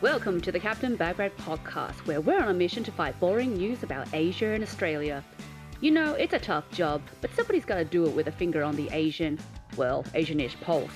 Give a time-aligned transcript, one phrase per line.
[0.00, 3.82] Welcome to the Captain Bagrat podcast, where we're on a mission to fight boring news
[3.82, 5.24] about Asia and Australia.
[5.80, 8.62] You know, it's a tough job, but somebody's got to do it with a finger
[8.62, 9.40] on the Asian,
[9.76, 10.92] well, Asianish pulse.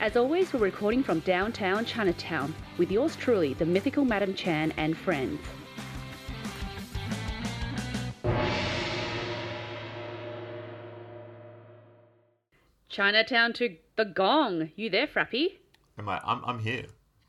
[0.00, 4.96] As always, we're recording from downtown Chinatown with yours truly, the mythical Madam Chan and
[4.96, 5.40] friends.
[12.88, 14.72] Chinatown to the gong.
[14.74, 15.58] You there, Frappy?
[15.98, 16.20] Am I?
[16.24, 16.86] I'm, I'm here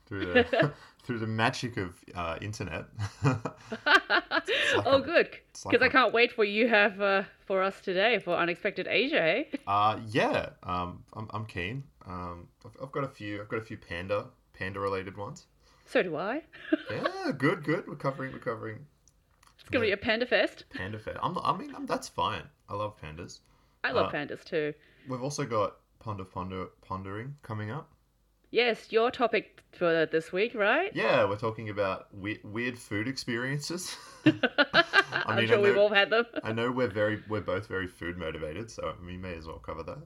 [0.08, 0.72] through the
[1.06, 2.86] through the magic of uh, internet.
[3.24, 3.38] like
[4.86, 7.80] oh, a- good, like because I a- can't wait for you have uh, for us
[7.82, 9.22] today for unexpected Asia.
[9.22, 9.44] Eh?
[9.68, 11.84] uh, yeah, um, I'm, I'm keen.
[12.06, 13.42] Um, I've, I've got a few.
[13.42, 15.46] I've got a few panda panda related ones.
[15.86, 16.42] So do I.
[16.90, 17.88] Yeah, good, good.
[17.88, 18.80] We're covering, we're covering
[19.60, 20.66] It's gonna be a panda fest.
[20.74, 21.18] panda fest.
[21.22, 22.44] I'm, I mean, I'm, that's fine.
[22.70, 23.40] I love pandas.
[23.84, 24.74] I love Uh, pandas too.
[25.08, 27.92] We've also got pond of ponder pondering coming up.
[28.56, 30.90] Yes, your topic for this week, right?
[30.96, 33.98] Yeah, we're talking about we- weird food experiences.
[34.26, 36.24] I'm sure I we've know- all had them.
[36.42, 39.84] I know we're very, we're both very food motivated, so we may as well cover
[39.84, 39.98] that.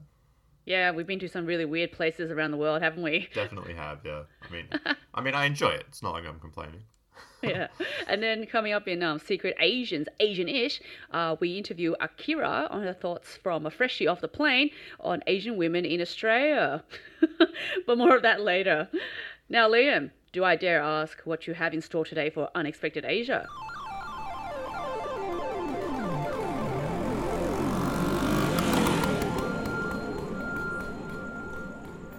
[0.66, 3.28] yeah, we've been to some really weird places around the world, haven't we?
[3.32, 4.22] Definitely have, yeah.
[4.42, 4.68] I mean,
[5.14, 5.84] I mean, I enjoy it.
[5.86, 6.82] It's not like I'm complaining.
[7.42, 7.68] yeah.
[8.06, 10.80] And then coming up in um, Secret Asians, Asian-ish,
[11.10, 15.56] uh, we interview Akira on her thoughts from a freshie off the plane on Asian
[15.56, 16.84] women in Australia.
[17.86, 18.88] but more of that later.
[19.48, 23.48] Now, Liam, do I dare ask what you have in store today for Unexpected Asia?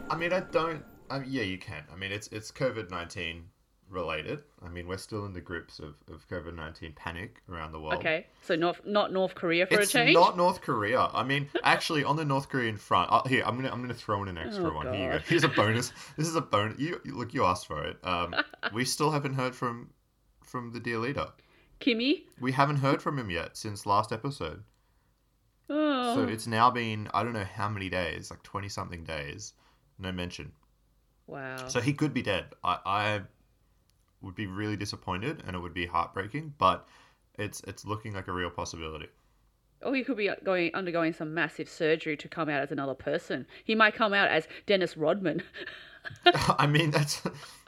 [0.09, 0.83] I mean, I don't.
[1.09, 1.83] I mean, yeah, you can.
[1.91, 3.45] I mean, it's it's COVID nineteen
[3.91, 4.43] related.
[4.65, 7.95] I mean, we're still in the grips of, of COVID nineteen panic around the world.
[7.95, 10.13] Okay, so North, not North Korea for It's a change?
[10.15, 11.09] not North Korea.
[11.13, 14.21] I mean, actually, on the North Korean front, uh, here I'm gonna I'm gonna throw
[14.23, 14.93] in an extra Oh, one.
[14.93, 15.23] Here you go.
[15.27, 15.91] Here's a bonus.
[16.17, 16.79] This is a bonus.
[16.79, 17.97] You look, you asked for it.
[18.03, 18.33] Um,
[18.73, 19.89] we still haven't heard from
[20.43, 21.27] from the dear leader.
[21.79, 22.23] Kimmy?
[22.39, 24.63] We haven't heard from him yet since last episode.
[25.69, 26.15] Oh.
[26.15, 29.53] So it's now been I don't know how many days, like twenty something days,
[29.97, 30.51] no mention.
[31.27, 31.67] wow.
[31.67, 32.45] So he could be dead.
[32.63, 33.21] I, I
[34.21, 36.53] would be really disappointed, and it would be heartbreaking.
[36.57, 36.87] But
[37.37, 39.07] it's it's looking like a real possibility.
[39.83, 43.47] Or he could be going undergoing some massive surgery to come out as another person.
[43.63, 45.41] He might come out as Dennis Rodman.
[46.25, 47.21] I mean, that's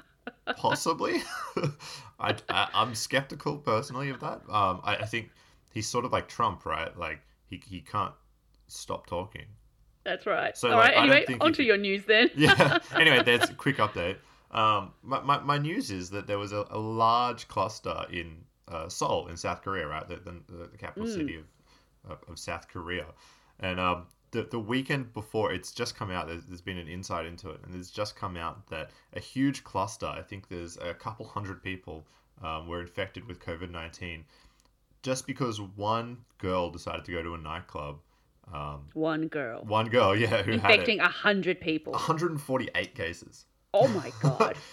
[0.57, 1.23] possibly.
[2.19, 4.41] I, I'm skeptical personally of that.
[4.47, 5.31] Um, I, I think
[5.71, 6.95] he's sort of like Trump, right?
[6.97, 8.13] Like he he can't
[8.67, 9.45] stop talking.
[10.05, 10.55] That's right.
[10.57, 10.97] So, All like, right.
[10.97, 12.29] Anyway, could- your news then.
[12.35, 12.79] yeah.
[12.93, 14.17] Anyway, there's a quick update.
[14.53, 18.87] Um, my, my, my news is that there was a, a large cluster in uh,
[18.87, 20.07] Seoul in South Korea, right?
[20.07, 21.13] The, the, the capital Mm.
[21.13, 21.45] city of,
[22.11, 23.07] of, of South Korea.
[23.59, 27.25] And um, the, the weekend before, it's just come out, there's, there's been an insight
[27.25, 30.93] into it, and it's just come out that a huge cluster, I think there's a
[30.93, 32.05] couple hundred people,
[32.43, 34.25] um, were infected with COVID 19
[35.03, 37.99] just because one girl decided to go to a nightclub.
[38.53, 41.93] Um, One girl one girl, yeah, who infecting had a hundred people.
[41.93, 43.45] 148 cases.
[43.73, 44.56] Oh my god.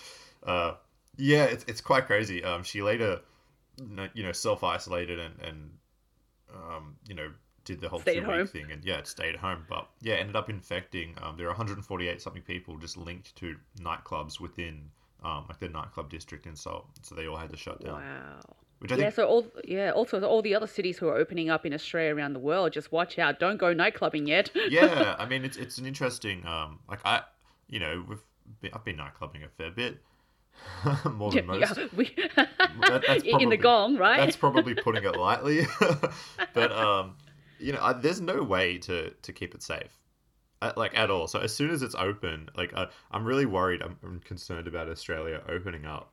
[0.42, 0.72] Uh,
[1.18, 2.42] yeah, it's, it's quite crazy.
[2.42, 3.20] Um, she later,
[4.14, 5.70] you know, self isolated and and
[6.54, 7.30] um, you know,
[7.66, 8.40] did the whole Stayed two home.
[8.40, 9.66] week thing and yeah, stayed home.
[9.68, 11.14] But yeah, ended up infecting.
[11.22, 14.90] Um, there are 148 something people just linked to nightclubs within
[15.22, 16.86] um, like the nightclub district in Seoul.
[17.02, 18.00] So they all had to shut down.
[18.00, 18.40] wow.
[18.78, 19.02] Which I Yeah.
[19.02, 19.90] think, So all yeah.
[19.90, 22.90] Also, all the other cities who are opening up in Australia around the world, just
[22.92, 23.38] watch out.
[23.38, 24.50] Don't go nightclubbing yet.
[24.70, 26.46] yeah, I mean, it's it's an interesting.
[26.46, 27.22] Um, like I,
[27.68, 28.24] you know, we've been,
[28.72, 29.98] I've been nightclubbing a fair bit,
[31.12, 31.76] more than most.
[31.78, 34.18] yeah, we, That- that's in the gong, right?
[34.18, 35.66] That's probably putting it lightly,
[36.54, 37.16] but um,
[37.58, 39.98] you know, I, there's no way to to keep it safe,
[40.62, 41.26] uh, like at all.
[41.26, 43.82] So as soon as it's open, like I, I'm really worried.
[43.82, 46.12] I'm, I'm concerned about Australia opening up.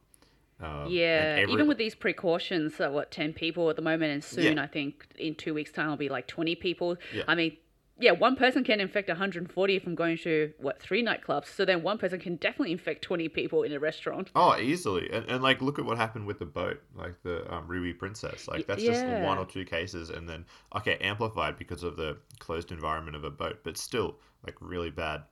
[0.60, 4.24] Um, Yeah, every- even with these precautions, uh, what ten people at the moment, and
[4.24, 4.64] soon Yeah.
[4.64, 6.98] I think in two weeks' time will be like twenty people.
[7.14, 7.24] Yeah.
[7.28, 7.58] I mean,
[8.00, 11.48] yeah, one person can infect 140 from going to what three nightclubs.
[11.48, 14.30] So then one person can definitely infect 20 people in a restaurant.
[14.36, 17.68] Oh, easily, and, and like look at what happened with the boat, like the um,
[17.68, 18.48] Ruby Princess.
[18.48, 20.46] Like that's just one or two cases, and then
[20.76, 25.24] okay, amplified because of the closed environment of a boat, but still like really bad.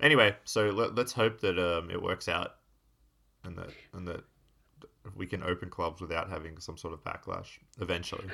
[0.00, 2.56] Anyway, so let, let's hope that um, it works out,
[3.44, 4.24] and that and that
[5.16, 8.26] we can open clubs without having some sort of backlash eventually.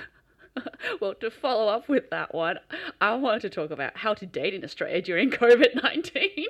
[1.01, 2.59] Well, to follow up with that one,
[3.01, 6.47] I wanted to talk about how to date in Australia during COVID 19.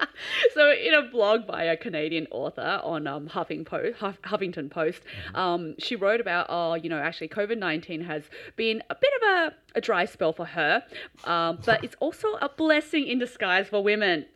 [0.54, 5.02] so, in a blog by a Canadian author on um, Huffing Post, Huff, Huffington Post,
[5.34, 8.24] um, she wrote about, oh, you know, actually, COVID 19 has
[8.56, 10.82] been a bit of a, a dry spell for her,
[11.24, 14.26] um, but it's also a blessing in disguise for women.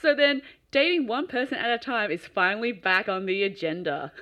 [0.00, 4.12] so, then dating one person at a time is finally back on the agenda.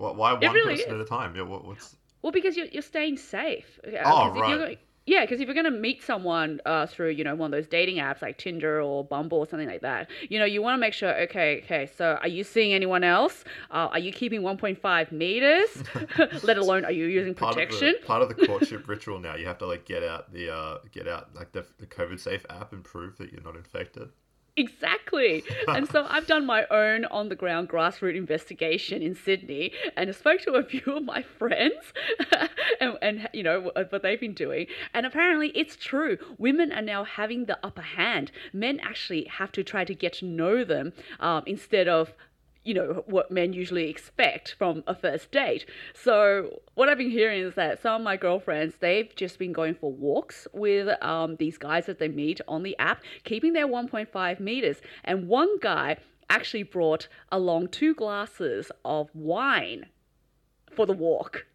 [0.00, 1.00] Why why one really person is.
[1.00, 1.36] at a time?
[1.36, 3.78] Yeah, what, what's Well, because you're, you're staying safe.
[3.86, 4.58] Uh, Oh, right.
[4.58, 7.58] going- yeah, because if you're going to meet someone uh, through, you know, one of
[7.58, 10.74] those dating apps like Tinder or Bumble or something like that, you know, you want
[10.74, 13.42] to make sure, okay, okay, so are you seeing anyone else?
[13.72, 15.82] Uh, are you keeping 1.5 meters?
[16.44, 17.88] Let alone, are you using part protection?
[17.88, 19.34] of the part of the courtship ritual now?
[19.34, 22.46] You have to like get out the uh get out like the the COVID safe
[22.48, 24.10] app and prove that you're not infected.
[24.56, 25.42] Exactly.
[25.68, 30.12] and so I've done my own on the ground grassroots investigation in Sydney and I
[30.12, 31.92] spoke to a few of my friends
[32.80, 34.66] and, and, you know, what they've been doing.
[34.94, 36.18] And apparently it's true.
[36.38, 38.32] Women are now having the upper hand.
[38.52, 42.12] Men actually have to try to get to know them um, instead of
[42.64, 45.64] you know what men usually expect from a first date.
[45.94, 49.74] So what I've been hearing is that some of my girlfriends they've just been going
[49.74, 54.40] for walks with um, these guys that they meet on the app, keeping their 1.5
[54.40, 54.80] meters.
[55.04, 55.96] And one guy
[56.28, 59.86] actually brought along two glasses of wine
[60.74, 61.46] for the walk.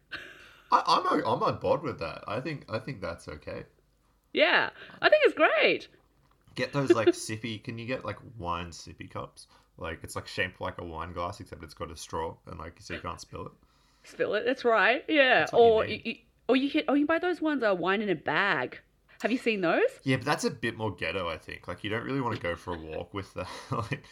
[0.72, 2.24] I, I'm o- I'm on board with that.
[2.26, 3.64] I think I think that's okay.
[4.32, 4.70] Yeah,
[5.00, 5.88] I think it's great.
[6.56, 7.62] Get those like sippy.
[7.62, 9.46] Can you get like wine sippy cups?
[9.78, 12.76] Like it's like shaped like a wine glass, except it's got a straw, and like
[12.80, 13.52] so you can't spill it.
[14.04, 14.44] Spill it.
[14.44, 15.04] That's right.
[15.08, 15.40] Yeah.
[15.40, 16.14] That's what you or you,
[16.48, 18.80] or you can or you buy those ones uh, wine in a bag.
[19.22, 19.88] Have you seen those?
[20.02, 21.28] Yeah, but that's a bit more ghetto.
[21.28, 21.68] I think.
[21.68, 23.48] Like you don't really want to go for a walk with that.
[23.70, 24.02] like,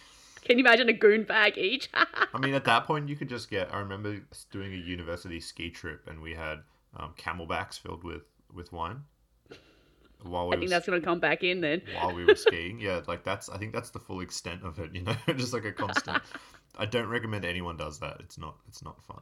[0.42, 1.88] Can you imagine a goon bag each?
[1.94, 3.72] I mean, at that point, you could just get.
[3.72, 4.20] I remember
[4.50, 6.60] doing a university ski trip, and we had
[6.96, 8.22] um, camelbacks filled with
[8.52, 9.02] with wine.
[10.24, 11.82] While we I think that's going to come back in then.
[11.94, 12.80] while we were skiing.
[12.80, 14.94] Yeah, like that's I think that's the full extent of it.
[14.94, 16.22] You know, just like a constant.
[16.78, 18.16] I don't recommend anyone does that.
[18.20, 18.56] It's not.
[18.68, 19.20] It's not fun.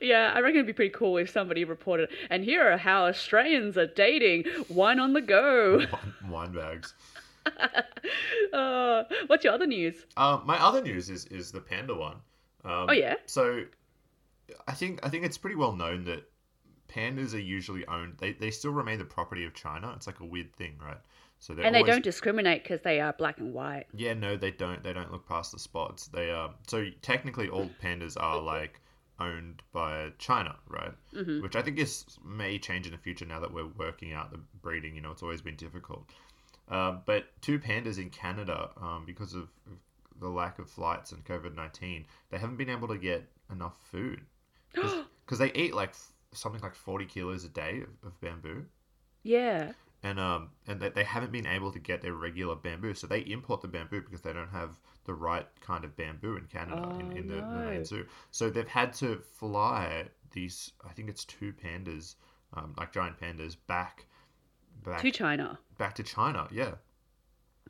[0.00, 3.76] Yeah, I reckon it'd be pretty cool if somebody reported, and here are how Australians
[3.78, 4.44] are dating.
[4.68, 5.78] Wine on the go.
[5.92, 6.94] Wine, wine bags.
[8.52, 10.04] uh, what's your other news?
[10.16, 12.16] Um, my other news is is the panda one.
[12.64, 13.14] Um, Oh, yeah?
[13.26, 13.64] So,
[14.66, 16.24] I think I think it's pretty well known that
[16.94, 18.14] pandas are usually owned.
[18.18, 19.92] They they still remain the property of China.
[19.96, 20.98] It's like a weird thing, right?
[21.40, 23.86] So they're And they don't discriminate because they are black and white.
[23.94, 24.82] Yeah, no, they don't.
[24.82, 26.06] They don't look past the spots.
[26.06, 28.80] They are so technically all pandas are like
[29.20, 30.92] owned by China, right?
[31.14, 31.42] Mm-hmm.
[31.42, 34.40] Which I think is may change in the future now that we're working out the
[34.62, 34.94] breeding.
[34.94, 36.08] You know, it's always been difficult.
[36.68, 39.48] Uh, but two pandas in Canada, um, because of
[40.20, 44.22] the lack of flights and COVID nineteen, they haven't been able to get enough food
[44.72, 45.94] because they eat like
[46.34, 48.66] something like forty kilos a day of, of bamboo
[49.22, 49.72] Yeah.
[50.02, 53.20] and um and they, they haven't been able to get their regular bamboo so they
[53.20, 57.06] import the bamboo because they don't have the right kind of bamboo in canada in,
[57.06, 57.70] Oh, in the, the no.
[57.70, 62.16] main zoo so they've had to fly these i think it's two pandas
[62.54, 64.06] um, like giant pandas back
[64.84, 65.58] back To China.
[65.78, 66.72] back to china yeah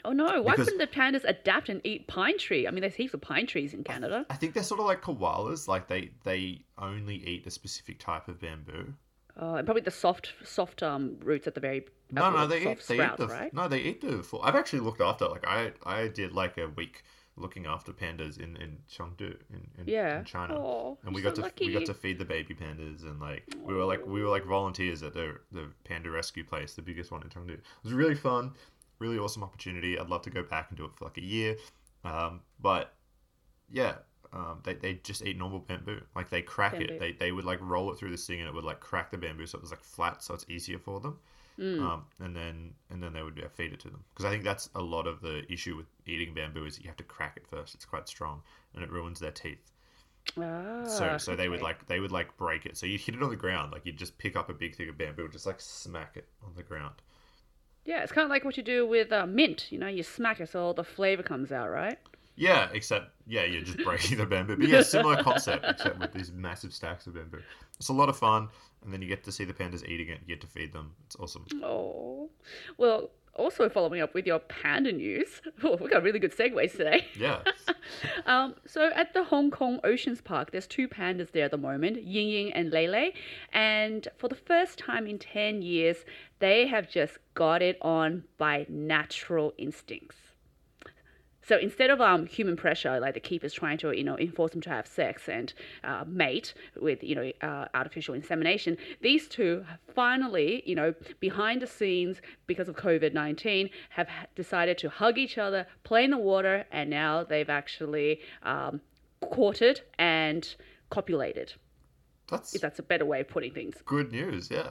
[0.05, 2.67] Oh no, why Because- couldn't the pandas adapt and eat pine tree?
[2.67, 4.27] I mean, there's heaps of pine trees in Canada.
[4.29, 8.29] i think they're sort of like koalas like they they only eat a specific type
[8.29, 8.95] of bamboo
[9.37, 12.81] Oh, and probably the soft, soft um roots at the very No, no, they eat,
[12.87, 13.53] they eat the right?
[13.53, 14.41] no, they eat the full.
[14.43, 17.03] I've actually looked after like I I did like a week
[17.37, 20.21] looking after pandas in in Chengdu in, in, Yeah.
[20.21, 23.03] in China, Oh, and we got so to we got to feed the baby pandas
[23.03, 26.75] and like we were like we were like volunteers at the the panda rescue place,
[26.75, 27.55] the biggest one in Chengdu.
[27.55, 28.53] It was really fun,
[28.99, 29.99] really awesome opportunity.
[29.99, 31.57] I'd love to go back and do it for like a year,
[32.05, 32.95] um, but
[33.71, 33.95] yeah.
[34.33, 36.01] Um, they, they just eat normal bamboo.
[36.17, 36.95] Like they crack Bamboo.
[36.95, 36.99] it.
[36.99, 39.17] They, they would like roll it through this thing and it would like crack the
[39.17, 41.19] bamboo so it was like flat so it's easier for them
[41.57, 41.81] Mm.
[41.81, 44.43] um, and then and then they would yeah, feed it to them because I think
[44.43, 47.47] that's a lot of the issue with eating bamboo is you have to crack it
[47.47, 47.77] first.
[47.77, 48.43] It's quite strong
[48.75, 49.71] and it ruins their teeth.
[50.37, 52.77] Ah, So so they would like they would like break it.
[52.77, 54.89] So you'd hit it on the ground, like you'd just pick up a big thing
[54.89, 56.95] of bamboo and just like smack it on the ground.
[57.85, 59.71] Yeah, it's kind of like what you do with uh, mint.
[59.71, 61.99] You know, you smack it so all the flavor comes out, right?
[62.37, 64.57] Yeah, except yeah, you're just breaking the bamboo.
[64.57, 67.43] But yeah, similar concept except with these massive stacks of bamboo.
[67.79, 68.49] It's a lot of fun,
[68.83, 70.21] and then you get to see the pandas eating it.
[70.27, 70.93] You get to feed them.
[71.07, 71.47] It's awesome.
[71.63, 72.31] Oh,
[72.79, 73.11] well.
[73.37, 77.07] Also, following up with your panda news, oh, we got really good segues today.
[77.19, 77.41] Yeah.
[78.25, 82.03] Um, so at the Hong Kong Oceans Park, there's two pandas there at the moment,
[82.03, 83.13] Ying Ying and Lei Lei.
[83.53, 85.99] And for the first time in 10 years,
[86.39, 90.17] they have just got it on by natural instincts.
[91.47, 94.61] So instead of um, human pressure, like the keepers trying to, you know, enforce them
[94.63, 100.63] to have sex and uh, mate with, you know, uh, artificial insemination, these two finally,
[100.67, 105.67] you know, behind the scenes because of COVID 19, have decided to hug each other,
[105.83, 108.81] play in the water, and now they've actually um,
[109.21, 110.55] courted and
[110.91, 111.53] copulated,
[112.29, 113.77] That's if that's a better way of putting things.
[113.85, 114.51] good news.
[114.51, 114.71] Yeah.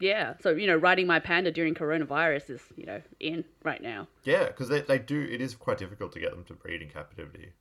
[0.00, 0.34] Yeah.
[0.42, 4.06] So, you know, riding my panda during coronavirus is, you know, in right now.
[4.24, 5.20] Yeah, because they, they do.
[5.30, 7.52] It is quite difficult to get them to breed in captivity.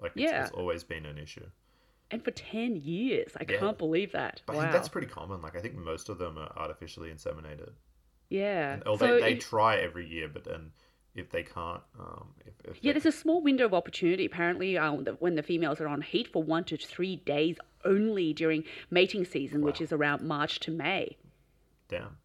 [0.00, 0.42] Like it's, Yeah.
[0.42, 1.46] it's always been an issue.
[2.10, 3.32] And for 10 years.
[3.40, 3.58] I Yeah.
[3.58, 4.42] can't believe that.
[4.46, 5.40] But I think that's pretty common.
[5.42, 7.70] Like I think most of them are artificially inseminated.
[8.28, 8.74] yeah.
[8.74, 10.72] And, or so they, they it- try every year, but then
[11.14, 15.06] if they can't, um, if, if Yeah, there's a small window of opportunity apparently um,
[15.18, 19.62] when the females are on heat for one to three days only during mating season,
[19.64, 21.16] which is around March to May.
[21.88, 22.16] Damn.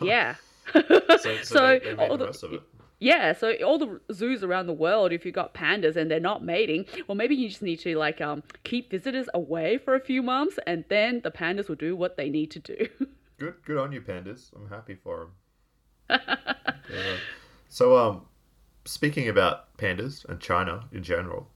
[0.00, 0.34] Yeah.
[0.72, 0.82] So,
[1.18, 2.62] so, So, they, they all the the- of it.
[2.98, 6.42] Yeah, so all the zoos around the world, if you've got pandas and they're not
[6.42, 10.22] mating, well, maybe you just need to like um, keep visitors away for a few
[10.22, 12.88] months, and then the pandas will do what they need to do.
[13.38, 14.50] Good, good on you, pandas.
[14.56, 15.28] I'm happy for
[16.08, 16.20] them.
[17.68, 18.22] So, um,
[18.86, 21.50] speaking about pandas and China in general,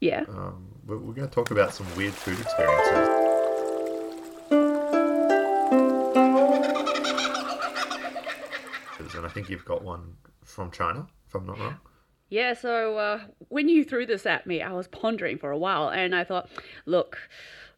[0.00, 0.24] yeah.
[0.28, 3.35] um, we're, we're going to talk about some weird food experiences.
[9.16, 11.78] And I think you've got one from China, if I'm not wrong.
[12.28, 15.90] Yeah, so uh, when you threw this at me, I was pondering for a while
[15.90, 16.48] and I thought,
[16.84, 17.18] look,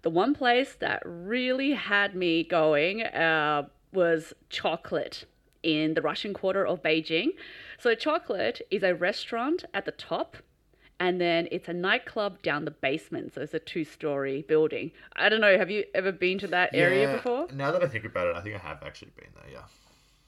[0.03, 5.27] the one place that really had me going uh, was chocolate
[5.63, 7.31] in the Russian quarter of Beijing.
[7.79, 10.37] So, chocolate is a restaurant at the top.
[11.01, 13.33] And then it's a nightclub down the basement.
[13.33, 14.91] So it's a two story building.
[15.15, 15.57] I don't know.
[15.57, 17.47] Have you ever been to that area Yeah, before?
[17.55, 19.53] Now that I think about it, I think I have actually been there.
[19.53, 19.63] Yeah.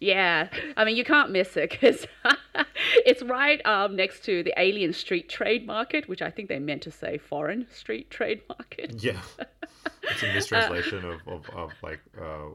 [0.01, 2.07] Yeah, I mean you can't miss it because
[3.07, 6.83] it's right um, next to the Alien Street Trade Market, which I think they meant
[6.83, 9.03] to say foreign street trade market.
[9.03, 9.21] Yeah.
[10.03, 12.49] It's a mistranslation of, of, of like, uh,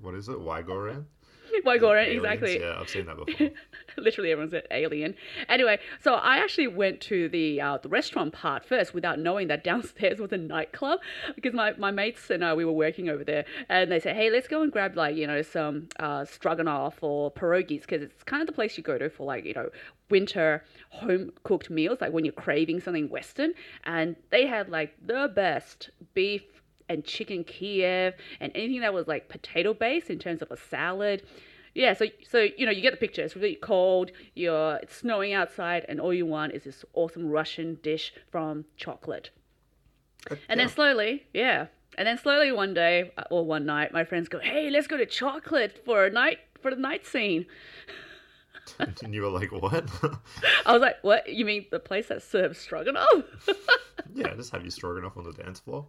[0.00, 0.38] what is it?
[0.38, 1.04] Wygoran?
[1.64, 2.24] My God, Aliens?
[2.24, 2.60] exactly.
[2.60, 3.48] Yeah, I've seen that before.
[3.96, 5.14] Literally, everyone said alien.
[5.48, 9.64] Anyway, so I actually went to the uh, the restaurant part first without knowing that
[9.70, 11.00] downstairs was a nightclub
[11.34, 14.30] because my, my mates and I we were working over there and they said, hey,
[14.30, 18.40] let's go and grab like you know some uh, stroganoff or pierogies because it's kind
[18.40, 19.68] of the place you go to for like you know
[20.10, 23.52] winter home cooked meals like when you're craving something Western
[23.84, 26.42] and they had like the best beef
[26.88, 31.22] and chicken Kiev and anything that was like potato based in terms of a salad.
[31.74, 33.22] Yeah, so so you know you get the picture.
[33.22, 34.10] It's really cold.
[34.34, 39.30] You're it's snowing outside, and all you want is this awesome Russian dish from chocolate.
[40.48, 40.74] And then Yeah.
[40.74, 41.66] slowly, yeah,
[41.96, 44.96] and then slowly one day uh, or one night, my friends go, "Hey, let's go
[44.96, 47.46] to chocolate for a night for the night scene."
[49.02, 49.88] and you were like, what?
[50.66, 51.28] I was like, "What?
[51.28, 53.08] You mean the place that serves stroganoff?"
[54.14, 55.86] yeah, just have you stroganoff on the dance floor.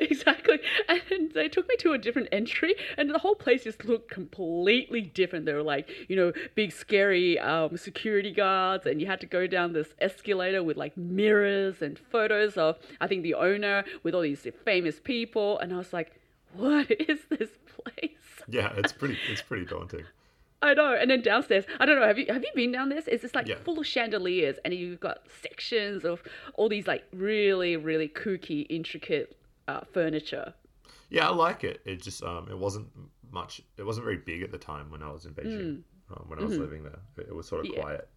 [0.00, 0.60] exactly.
[0.88, 5.00] And they took me to a different entry, and the whole place just looked completely
[5.00, 5.46] different.
[5.46, 9.46] There were like, you know, big scary um, security guards, and you had to go
[9.46, 14.22] down this escalator with like mirrors and photos of, I think, the owner with all
[14.22, 15.58] these famous people.
[15.58, 16.12] And I was like,
[16.54, 17.50] what is this
[17.82, 18.10] place?
[18.48, 19.18] Yeah, it's pretty.
[19.30, 20.04] It's pretty daunting.
[20.60, 20.92] I know.
[20.94, 22.06] And then downstairs, I don't know.
[22.06, 23.06] Have you have you been down this?
[23.06, 23.56] It's just like Yeah.
[23.64, 26.22] full of chandeliers, and you've got sections of
[26.54, 29.36] all these like really, really kooky, intricate
[29.68, 30.52] uh, furniture.
[31.10, 31.80] Yeah, I like it.
[31.84, 32.88] It just um, it wasn't
[33.30, 33.60] much.
[33.76, 35.82] It wasn't very big at the time when I was in Beijing.
[36.10, 37.70] Um, when I was living there, it, was sort of Mm.
[37.70, 37.76] Mm-hmm.
[37.78, 37.82] Yeah.
[37.82, 38.08] quiet.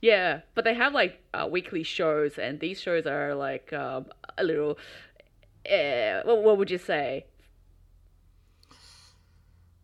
[0.00, 4.06] Yeah, but they have like uh, weekly shows, and these shows are like um,
[4.36, 4.78] a little.
[5.70, 7.26] Uh, what, what would you say?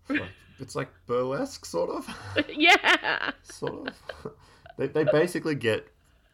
[0.09, 0.23] Like,
[0.65, 2.09] it's like burlesque, sort of.
[2.49, 4.33] yeah, sort of.
[4.79, 5.87] they, they basically get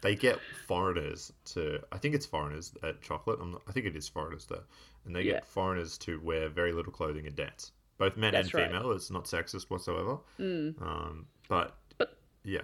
[0.03, 3.39] they get foreigners to I think it's foreigners at chocolate.
[3.43, 4.63] I'm not, I think it is foreigners there,
[5.05, 5.33] and they Yeah.
[5.35, 7.73] get foreigners to wear very little clothing and dance.
[7.99, 8.71] Both men That's and right.
[8.71, 8.93] female.
[8.93, 10.17] It's not sexist whatsoever.
[10.39, 10.81] Mm.
[10.81, 12.63] Um, but But- yeah,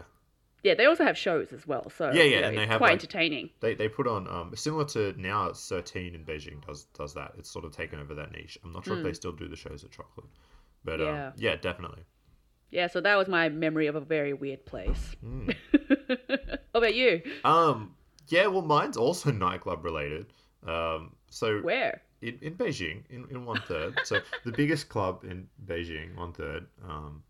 [0.63, 0.73] yeah.
[0.75, 2.87] They also have shows as well, so Yeah, yeah, you know, and they have, quite
[2.93, 3.51] like- entertaining.
[3.61, 5.53] they they put on um similar to now.
[5.53, 7.33] Thirteen in Beijing does does that.
[7.37, 8.57] It's sort of taken over that niche.
[8.65, 10.27] I'm not sure if they still do the shows at chocolate,
[10.87, 11.05] but Hmm.
[11.07, 11.27] Yeah.
[11.27, 12.03] um, yeah, definitely.
[12.71, 15.15] Yeah, so that was my memory of a very weird place.
[15.25, 15.55] Mm.
[16.73, 17.23] what about you?
[17.45, 17.95] Um,
[18.29, 20.27] yeah, well, mine's also nightclub related.
[20.67, 22.01] Um, so Where?
[22.23, 23.99] in, in Beijing, in, in one third.
[24.05, 27.23] so the biggest club in Beijing, one third, um,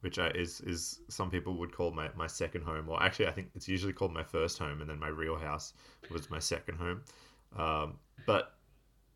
[0.00, 3.32] which I, is is some people would call my, my second home, or actually I
[3.32, 5.74] think it's usually called my first home, and then my real house
[6.10, 7.02] was my second home.
[7.56, 8.54] Um, but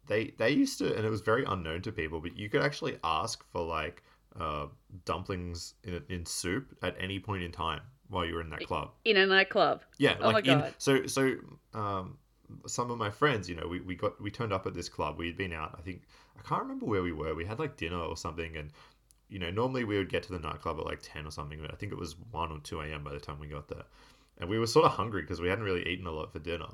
[0.08, 2.98] they they used to, and it was very unknown to people, but you could actually
[3.04, 4.02] ask for like
[4.38, 4.66] uh,
[5.04, 8.90] dumplings in, in soup at any point in time while you were in that club.
[9.04, 9.82] In a nightclub.
[9.98, 10.74] Yeah, Oh my like in God.
[10.78, 11.34] so so
[11.74, 12.18] um
[12.66, 15.18] some of my friends, you know, we, we got we turned up at this club.
[15.18, 16.02] We had been out, I think
[16.38, 17.34] I can't remember where we were.
[17.34, 18.70] We had like dinner or something and
[19.28, 21.72] you know, normally we would get to the nightclub at like ten or something, but
[21.72, 23.84] I think it was one or two AM by the time we got there.
[24.38, 26.68] And we were sort of hungry because we hadn't really eaten a lot for dinner.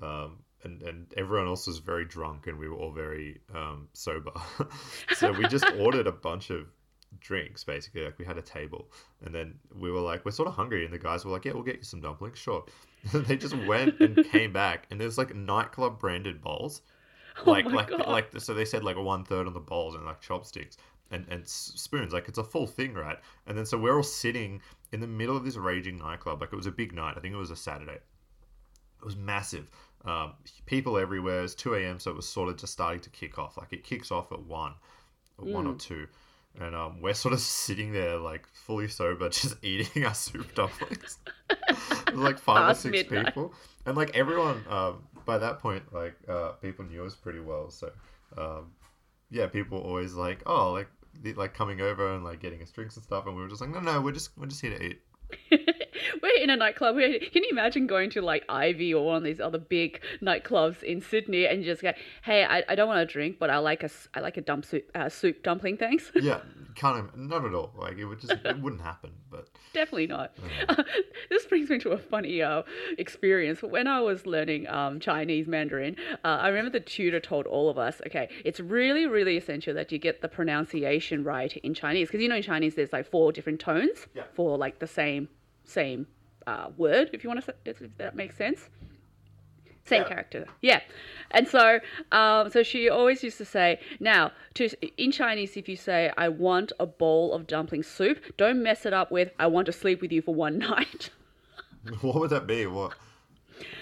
[0.00, 4.32] Um and, and everyone else was very drunk and we were all very um, sober.
[5.16, 6.66] so we just ordered a bunch of
[7.20, 8.04] drinks basically.
[8.04, 8.90] Like we had a table,
[9.24, 11.52] and then we were like, we're sort of hungry, and the guys were like, yeah,
[11.52, 12.64] we'll get you some dumplings, sure.
[13.14, 16.82] they just went and came back, and there's like nightclub branded bowls,
[17.44, 18.08] Oh like my like God.
[18.08, 20.78] like so they said like a one third on the bowls and like chopsticks
[21.10, 23.18] and and spoons, like it's a full thing, right?
[23.46, 24.60] And then so we're all sitting
[24.92, 27.14] in the middle of this raging nightclub, like it was a big night.
[27.16, 27.98] I think it was a Saturday.
[28.98, 29.70] It was massive.
[30.06, 30.34] Um,
[30.66, 31.42] people everywhere.
[31.42, 33.56] It's 2 a.m., so it was sort of just starting to kick off.
[33.56, 34.72] Like it kicks off at 1,
[35.40, 35.78] at 1 or Mm.
[35.80, 36.06] 2.
[36.60, 41.18] And um, we're sort of sitting there, like fully sober, just eating our soup dumplings.
[42.14, 43.26] Like five or six midnight.
[43.26, 43.52] people.
[43.84, 47.68] And like everyone, um, by that point, like uh, people knew us pretty well.
[47.70, 47.90] So
[48.38, 48.72] um,
[49.30, 50.88] yeah, people were always like, oh, like,
[51.36, 53.26] like coming over and like getting us drinks and stuff.
[53.26, 55.00] And we were just like, no, no, we're just, we're just here to eat.
[56.22, 56.96] We're in a nightclub.
[56.96, 60.82] We're, can you imagine going to like Ivy or one of these other big nightclubs
[60.82, 63.58] in Sydney and you just go, "Hey, I, I don't want to drink, but I
[63.58, 66.40] like a I like a dump soup uh, soup dumpling, thanks." Yeah,
[66.76, 67.72] kind of, not at all.
[67.76, 69.10] Like it would just, it wouldn't happen.
[69.30, 70.32] But Definitely not.
[70.68, 70.82] uh,
[71.30, 72.62] this brings me to a funny uh,
[72.98, 73.62] experience.
[73.62, 77.78] When I was learning um, Chinese Mandarin, uh, I remember the tutor told all of
[77.78, 82.08] us, okay, it's really, really essential that you get the pronunciation right in Chinese.
[82.08, 84.22] Because you know in Chinese there's like four different tones Yeah.
[84.34, 85.28] for like the same
[85.65, 86.07] same
[86.47, 88.69] uh, word, if you want to, if if that makes sense.
[89.83, 90.07] Same Yeah.
[90.09, 90.81] character, yeah,
[91.31, 91.79] and so,
[92.11, 96.29] um, so she always used to say, "Now, to in Chinese, if you say I
[96.29, 99.99] want a bowl of dumpling soup, don't mess it up with I want to sleep
[100.01, 101.09] with you for one night."
[102.01, 102.67] what would that be?
[102.67, 102.93] What?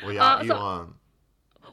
[0.05, 0.93] 我要 Uh, 一 so- 碗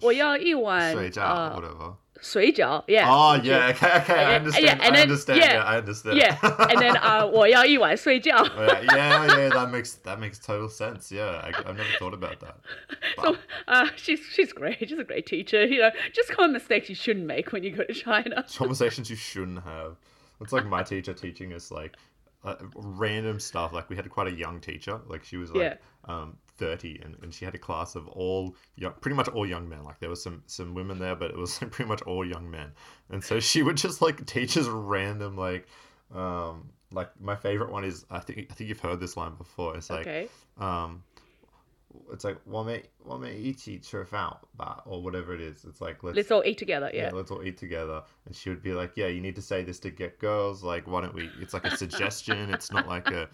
[0.03, 1.97] 我要一碗水饺, uh, whatever.
[2.23, 3.05] 水饺, yeah.
[3.07, 4.65] Oh yeah, okay, okay, I Yeah, understand.
[4.65, 5.39] yeah, and I then- understand.
[5.39, 6.17] yeah, Yeah, I understand.
[6.17, 6.39] yeah,
[6.71, 8.37] and then uh, 我要一碗睡觉.
[8.39, 11.13] Oh, yeah, yeah, yeah, that makes that makes total sense.
[11.13, 12.57] Yeah, I, I've never thought about that.
[13.23, 13.37] So
[13.69, 14.79] uh, she's she's great.
[14.89, 15.65] She's a great teacher.
[15.67, 18.45] You know, just common mistakes you shouldn't make when you go to China.
[18.57, 19.97] Conversations you shouldn't have.
[20.41, 21.97] It's like my teacher teaching us like
[22.45, 23.73] uh, random stuff.
[23.73, 25.01] Like we had quite a young teacher.
[25.07, 26.13] Like she was like Yeah.
[26.13, 29.68] um, 30 and, and she had a class of all young, pretty much all young
[29.68, 32.50] men like there was some some women there but it was pretty much all young
[32.50, 32.72] men
[33.10, 35.68] and so she would just like teach us random like
[36.14, 39.76] um like my favorite one is i think i think you've heard this line before
[39.76, 40.30] it's like okay.
[40.60, 41.02] um
[42.12, 42.38] it's like
[43.36, 45.66] each ichi out, but or whatever it is.
[45.66, 46.90] It's like let's, let's all eat together.
[46.94, 47.06] Yeah.
[47.06, 47.10] yeah.
[47.12, 48.04] let's all eat together.
[48.26, 50.64] And she would be like, yeah, you need to say this to get girls.
[50.64, 51.30] Like, why don't we?
[51.40, 52.50] It's like a suggestion.
[52.54, 53.30] it's not like a.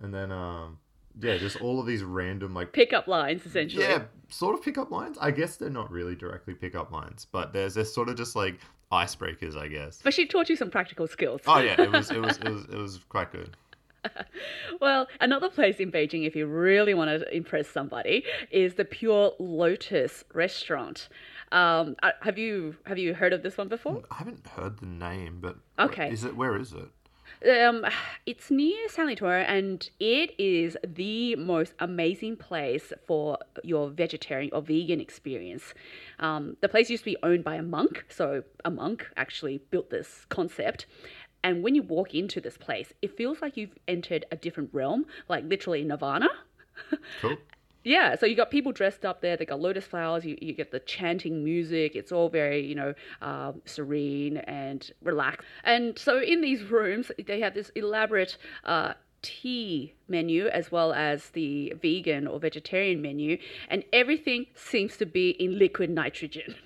[0.00, 0.78] And then um,
[1.20, 2.72] yeah, just all of these random like.
[2.72, 3.84] pickup lines essentially.
[3.84, 5.16] Yeah, sort of pickup lines.
[5.20, 8.58] I guess they're not really directly pickup lines, but there's they're sort of just like
[8.92, 10.00] icebreakers, I guess.
[10.02, 11.40] But she taught you some practical skills.
[11.46, 13.50] Oh yeah, it was it was it was it was quite good.
[14.80, 19.32] Well, another place in Beijing, if you really want to impress somebody, is the Pure
[19.38, 21.08] Lotus restaurant.
[21.50, 24.02] Um, have you have you heard of this one before?
[24.10, 26.10] I haven't heard the name, but Okay.
[26.10, 26.88] is it where is it?
[27.44, 27.84] Um,
[28.26, 35.00] it's near Sanlitun, and it is the most amazing place for your vegetarian or vegan
[35.00, 35.74] experience.
[36.18, 39.90] Um, the place used to be owned by a monk, so a monk actually built
[39.90, 40.86] this concept.
[41.44, 45.06] And when you walk into this place, it feels like you've entered a different realm,
[45.28, 46.28] like literally Nirvana.
[47.22, 47.38] Cool.
[47.86, 49.36] Yeah, so you got people dressed up there.
[49.36, 50.24] They got lotus flowers.
[50.24, 51.94] You, you get the chanting music.
[51.94, 55.46] It's all very, you know, um, serene and relaxed.
[55.62, 61.30] And so in these rooms, they have this elaborate uh, tea menu as well as
[61.30, 66.56] the vegan or vegetarian menu, and everything seems to be in liquid nitrogen.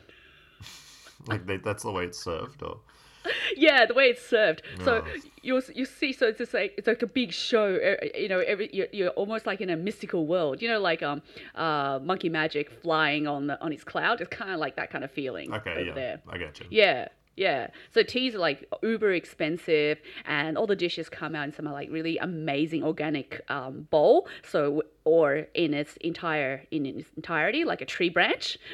[1.26, 2.80] Like they, that's the way it's served, or
[3.56, 4.62] yeah, the way it's served.
[4.84, 5.04] So
[5.42, 7.78] you you see, so it's just like it's like a big show.
[8.14, 10.62] You know, every you're, you're almost like in a mystical world.
[10.62, 11.22] You know, like um,
[11.54, 14.20] uh, monkey magic flying on the on its cloud.
[14.20, 16.20] It's kind of like that kind of feeling okay, over yeah, there.
[16.28, 16.66] I get you.
[16.70, 17.08] Yeah.
[17.36, 21.64] Yeah, so teas are like uber expensive, and all the dishes come out in some
[21.64, 24.28] like really amazing organic um, bowl.
[24.46, 28.58] So, or in its entire in its entirety, like a tree branch.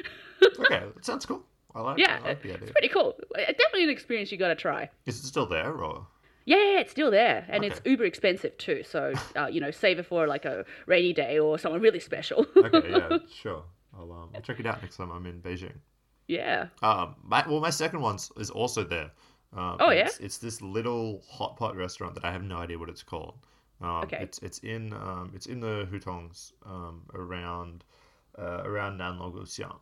[0.59, 1.43] Okay, that sounds cool.
[1.77, 1.97] I like.
[1.99, 3.15] Yeah, I like the it's pretty cool.
[3.35, 4.89] Uh, Definitely an experience you got to try.
[5.05, 6.07] Is it still there, or?
[6.45, 8.81] Yeah, it's still there, and it's uber expensive too.
[8.83, 12.45] So, uh, you know, save it for like a rainy day or someone really special.
[12.57, 13.63] Okay, yeah, sure.
[13.97, 15.75] I'll um, I'll check it out next time I'm in Beijing.
[16.27, 16.67] yeah.
[16.81, 19.11] Um, my, well, my second one is also there.
[19.53, 20.05] Um, Oh, yeah?
[20.07, 23.35] It's, it's this little hot pot restaurant that I have no idea what it's called.
[23.81, 24.19] Um, Okay.
[24.21, 27.83] It's it's in um, it's in the Hutongs um, around
[28.39, 29.77] uh, around Nanluoguxiang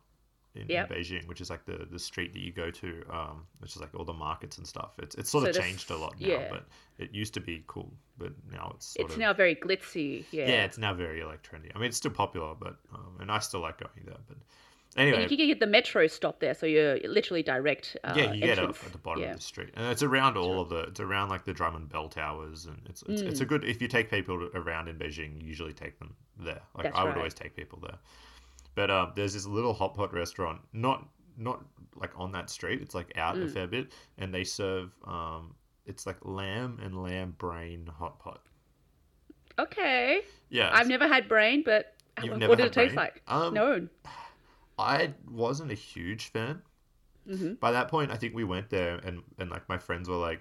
[0.56, 0.90] in, Yep.
[0.90, 3.80] in Beijing, which is like the, the street that you go to, um, which is
[3.80, 4.92] like all the markets and stuff.
[4.98, 6.48] It's it's sort So of changed a lot now, yeah.
[6.50, 6.66] but
[6.98, 10.24] it used to be cool, but now it's It's of, now very glitzy.
[10.30, 10.48] Yeah.
[10.48, 11.70] yeah, it's now very like trendy.
[11.74, 14.16] I mean, it's still popular, but um, and I still like going there.
[14.28, 14.36] But
[14.96, 17.96] And Anyway, you can get the metro stop there, so you're literally direct.
[18.02, 18.78] Uh, yeah, you get entrance.
[18.86, 19.30] at the bottom Yeah.
[19.32, 20.80] of the street, and it's around all of the.
[20.84, 23.48] It's around like the Drum and Bell Towers, and it's it's, it's a Mm.
[23.48, 23.64] good.
[23.64, 26.62] If you take people around in Beijing, you usually take them there.
[26.74, 27.18] Like That's I would right.
[27.18, 27.98] always take people there.
[28.76, 31.64] But um, there's this little hot pot restaurant, not not
[31.96, 32.80] like on that street.
[32.80, 33.50] It's like out a Mm.
[33.52, 38.42] fair bit, and they serve um, it's like lamb and lamb brain hot pot.
[39.58, 40.20] Okay.
[40.50, 43.22] Yeah, I've never had brain, but You've what did it taste like?
[43.28, 43.88] Um, no.
[44.78, 46.62] I wasn't a huge fan.
[47.26, 50.16] hmm by that point, I think we went there and, and like my friends were
[50.16, 50.40] like,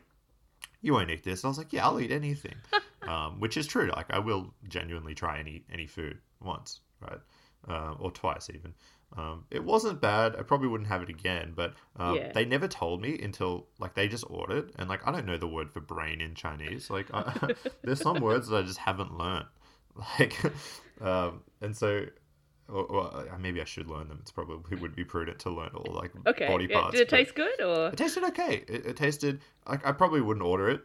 [0.81, 2.55] "You won't eat this." I was like, "Yeah, I'll eat anything,"
[3.07, 3.89] um, which is true.
[3.95, 7.19] Like I will genuinely try any any food once, right,
[7.67, 8.73] um, or twice even.
[9.17, 10.35] Um, it wasn't bad.
[10.35, 12.31] I probably wouldn't have it again, but um, Yeah.
[12.33, 15.47] they never told me until like they just ordered, and like I don't know the
[15.47, 16.89] word for brain in Chinese.
[16.89, 19.45] Like I, there's some words that I just haven't learned,
[20.19, 20.35] like,
[21.01, 22.05] um, and so.
[22.67, 24.17] Or, or uh, maybe I should learn them.
[24.23, 26.47] It's probably would be prudent to learn all like Okay.
[26.47, 26.93] body yeah, parts.
[26.93, 27.89] Did it taste good or?
[27.89, 28.63] it tasted okay.
[28.67, 30.81] It, it tasted like I probably wouldn't order it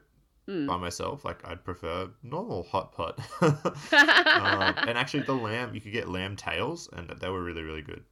[0.48, 0.66] Mm.
[0.66, 1.24] by myself.
[1.24, 3.20] Like I'd prefer normal hot pot.
[3.42, 7.82] um, and actually, the lamb you could get lamb tails, and they were really really
[7.82, 8.02] good.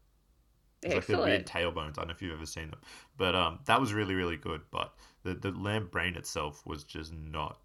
[0.83, 1.99] It's like the weird tail bones.
[1.99, 2.81] I don't know if you've ever seen them,
[3.17, 4.61] but um, that was really really good.
[4.71, 7.59] But the the lamb brain itself was just not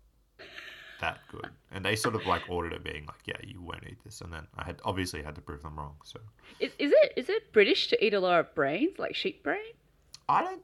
[1.04, 1.50] that good.
[1.72, 4.32] And they sort of like ordered it, being like, "Yeah, you won't eat this," and
[4.32, 5.96] then I had obviously had to prove them wrong.
[6.04, 6.20] So
[6.60, 9.74] Is, is it is it British to eat a lot of brains, like sheep brain?
[10.30, 10.62] I don't.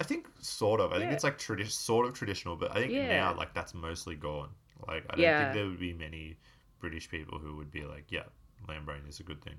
[0.00, 0.92] I think sort of.
[0.92, 3.08] I think it's like tradi- sort of traditional, but I think Yeah.
[3.08, 4.50] now like that's mostly gone.
[4.86, 5.38] Like I don't Yeah.
[5.42, 6.36] think there would be many
[6.80, 8.24] British people who would be like, yeah,
[8.68, 9.56] lamb brain is a good thing.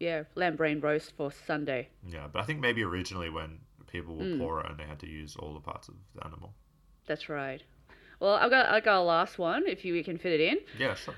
[0.00, 1.88] Yeah, lamb brain roast for Sunday.
[2.06, 4.38] Yeah, but I think maybe originally when people were Mm.
[4.38, 6.54] poorer and they had to use all the parts of the animal.
[7.06, 7.62] That's right.
[8.18, 10.58] Well, I've got I got a last one if you can fit it in.
[10.78, 11.14] Yeah, sure.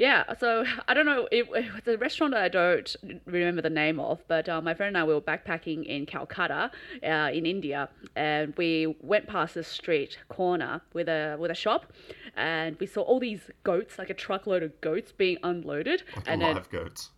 [0.00, 1.28] Yeah, so I don't know.
[1.30, 4.88] It, it's a restaurant that I don't remember the name of, but uh, my friend
[4.96, 6.70] and I we were backpacking in Calcutta,
[7.04, 11.92] uh, in India, and we went past this street corner with a with a shop,
[12.34, 16.40] and we saw all these goats, like a truckload of goats, being unloaded, Like and
[16.40, 17.10] live then goats.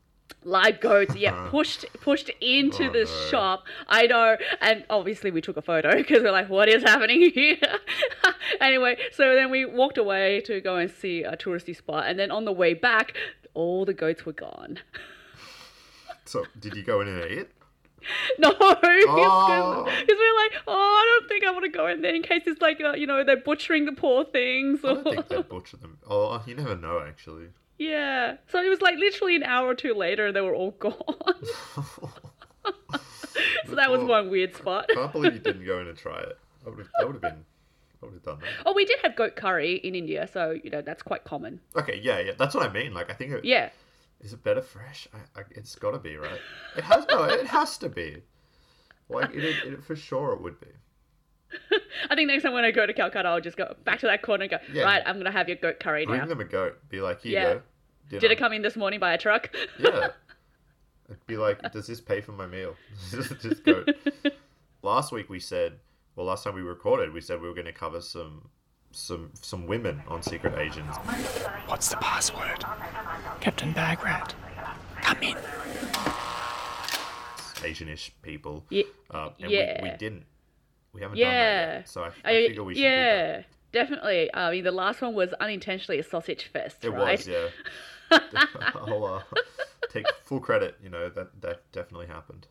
[0.45, 3.29] live goats, yeah, pushed pushed into Oh, the no.
[3.31, 3.65] shop.
[3.87, 7.59] I know, and obviously we took a photo because we're like, what is happening here?
[8.61, 12.31] anyway, so then we walked away to go and see a touristy spot, and then
[12.31, 13.17] on the way back,
[13.55, 14.79] all the goats were gone.
[16.25, 17.51] So did you go in and eat it?
[18.39, 18.71] no, because
[19.09, 19.85] Oh.
[19.87, 22.61] we're like, oh, I don't think I want to go in there in case it's
[22.63, 24.81] like, uh, you know, they're butchering the poor things.
[24.85, 25.99] I don't think they'd butcher them.
[26.09, 27.47] Oh, you never know actually.
[27.79, 30.95] yeah, so it was like literally an hour or two later, they were all gone.
[33.67, 34.87] so that was one weird spot.
[34.91, 36.39] I can't believe you didn't go in and try it.
[36.65, 36.89] I would have.
[36.99, 37.45] That would have been.
[38.03, 38.49] I would have done that.
[38.67, 41.61] Oh, we did have goat curry in India, so you know that's quite common.
[41.77, 42.93] Okay, yeah, yeah, that's what I mean.
[42.95, 43.71] Like, I think it, Yeah,
[44.21, 45.07] Is it better fresh?
[45.15, 46.41] I, I, it's got to be, right?
[46.77, 47.25] It has no.
[47.25, 48.23] It has to be.
[49.09, 50.69] Like it, it, for sure, it would be.
[52.11, 54.23] I think next time when I go to Calcutta, I'll just go back to that
[54.23, 54.59] corner and go.
[54.73, 54.85] Yeah.
[54.85, 56.11] Right, I'm gonna have your goat curry now.
[56.13, 56.27] Bring now.
[56.29, 56.79] them a goat.
[56.89, 57.49] Be like, here Yeah.
[57.49, 57.63] you
[58.11, 58.19] go.
[58.19, 59.51] Did it come in this morning by a truck?
[59.79, 60.09] Yeah.
[61.09, 62.75] It'd be like, does this pay for my meal?
[63.11, 63.89] just goat.
[64.83, 65.79] Last week we said,
[66.17, 68.49] well, last time we recorded, we said we were going to cover some,
[68.91, 70.95] some, some women on secret Asians.
[71.67, 72.65] What's the password?
[73.41, 74.35] Captain Bagrat.
[75.03, 75.37] Come in.
[77.63, 78.65] Asianish people.
[78.71, 79.83] Ye- Uh, and yeah.
[79.83, 80.25] we, we didn't.
[80.93, 81.77] We haven't done that Yeah.
[81.79, 81.89] yet.
[81.89, 84.31] So I, I I- figure we should yeah, definitely.
[84.35, 87.19] I mean, the last one was unintentionally a sausage fest, It right?
[87.19, 87.49] was, yeah.
[88.75, 89.23] I'll uh,
[89.91, 90.77] take full credit.
[90.83, 92.47] You know that that definitely happened.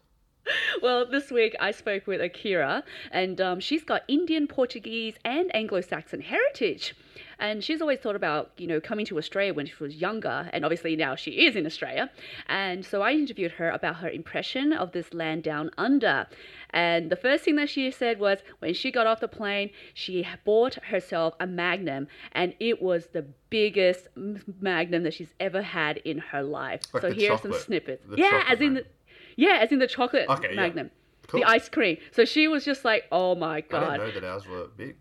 [0.82, 6.22] Well, this week I spoke with Akira, and um, she's got Indian, Portuguese, and Anglo-Saxon
[6.22, 6.96] heritage.
[7.40, 10.64] And she's always thought about, you know, coming to Australia when she was younger, and
[10.64, 12.10] obviously now she is in Australia.
[12.48, 16.28] And so I interviewed her about her impression of this land down under.
[16.70, 20.28] And the first thing that she said was when she got off the plane, she
[20.46, 26.20] bought herself a Magnum, and it was the biggest Magnum that she's ever had in
[26.20, 26.82] her life.
[26.94, 28.04] Like so here are some snippets.
[28.08, 28.86] the yeah, as in the.
[29.36, 30.56] Yeah, as in the chocolate Okay, yeah.
[30.56, 30.92] Magnum.
[31.28, 31.42] Cool.
[31.42, 31.98] The ice cream.
[32.12, 34.06] So she was just like, "Oh my god!" I god!
[34.06, 34.96] didn't know that ours were big.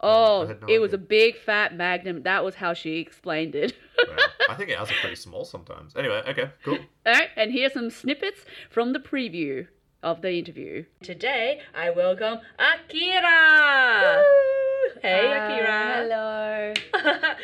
[0.00, 3.74] oh, no it was a big fat Magnum." That was how she explained it.
[4.08, 4.16] Wow.
[4.50, 5.96] I think ours are pretty small sometimes.
[5.96, 6.78] Anyway, okay, cool.
[7.04, 9.66] All right, and here's some snippets from the preview
[10.02, 10.84] of the interview.
[11.02, 14.22] Today, I welcome Akira.
[15.02, 15.94] Hey, uh, Akira.
[15.96, 16.72] Hello.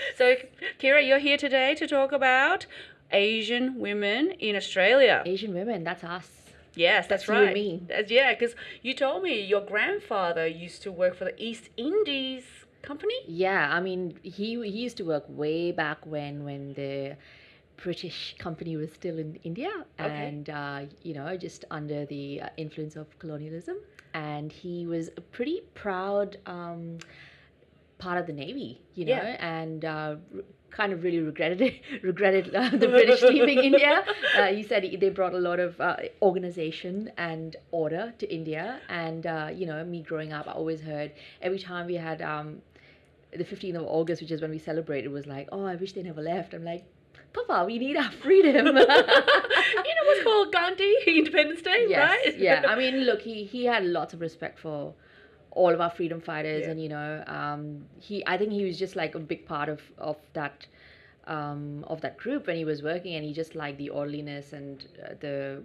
[0.16, 0.36] so,
[0.76, 2.66] Akira, you're here today to talk about
[3.12, 5.22] Asian women in Australia.
[5.26, 6.28] Asian women, that's us.
[6.74, 7.88] Yes, that's, That's you and right.
[7.88, 12.44] That's- yeah, because you told me your grandfather used to work for the East Indies
[12.80, 13.14] Company.
[13.28, 17.16] Yeah, I mean, he he used to work way back when when the
[17.76, 19.70] British company was still in India
[20.00, 20.26] Okay.
[20.26, 23.76] and, uh, you know, just under the uh, influence of colonialism.
[24.14, 26.98] And he was a pretty proud um,
[27.98, 29.36] part of the Navy, you know, Yeah.
[29.60, 30.16] and uh,
[30.72, 34.04] kind of really regretted it, regretted uh, the British leaving India.
[34.36, 38.80] Uh, he said he, they brought a lot of uh, organization and order to India.
[38.88, 42.62] And, uh, you know, me growing up, I always heard every time we had um,
[43.30, 45.92] the 15th of August, which is when we celebrate, it was like, oh, I wish
[45.92, 46.54] they never left.
[46.54, 46.84] I'm like,
[47.32, 48.66] Papa, we need our freedom.
[48.66, 48.84] you know
[50.06, 52.38] what's called Gandhi Independence Day, yes, right?
[52.38, 52.64] yeah.
[52.66, 54.92] I mean, look, he, he had lots of respect for
[55.52, 56.72] all of our freedom fighters, Yeah.
[56.72, 59.82] and you know, um, he I think he was just like a big part of
[59.98, 60.66] of that
[61.26, 64.86] um, of that group when he was working, and he just liked the orderliness and
[65.04, 65.62] uh, the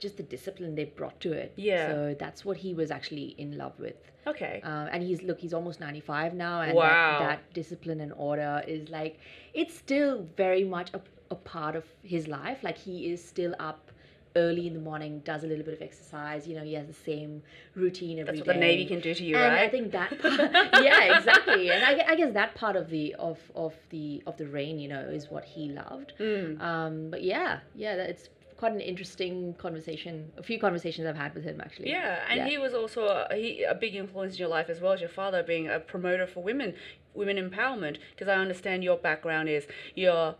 [0.00, 1.52] just the discipline they brought to it.
[1.56, 1.86] Yeah.
[1.86, 3.96] So that's what he was actually in love with.
[4.26, 4.60] okay.
[4.62, 7.18] Um, and he's look, he's almost ninety five now, and Wow.
[7.18, 9.18] that, that discipline and order is like
[9.54, 12.62] it's still very much a, a part of his life.
[12.62, 13.90] Like he is still up
[14.36, 16.46] early in the morning, does a little bit of exercise.
[16.46, 17.42] You know, he has the same
[17.74, 18.50] routine every That's day.
[18.50, 19.64] what the Navy can do to you, and right?
[19.64, 21.70] I think that, part, yeah, exactly.
[21.70, 24.88] And I, I guess that part of the of of the of the reign, you
[24.88, 26.12] know, is what he loved.
[26.20, 26.60] Mm.
[26.60, 30.32] Um, but yeah, yeah, that- it's quite an interesting conversation.
[30.38, 31.90] A few conversations I've had with him actually.
[31.90, 34.92] Yeah, and he was also a, he, a big influence in your life as well
[34.92, 36.74] as your father being a promoter for women,
[37.14, 37.98] women empowerment.
[38.12, 40.36] Because I understand your background is your,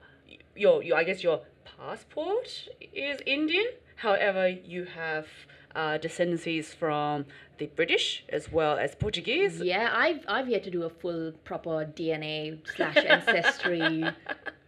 [0.55, 1.43] your, your I guess your
[1.79, 3.67] passport is Indian.
[3.97, 5.27] However, you have
[5.75, 7.27] uh, descendancies from
[7.59, 9.61] the British as well as Portuguese.
[9.61, 14.05] Yeah, I've I've yet to do a full proper DNA slash ancestry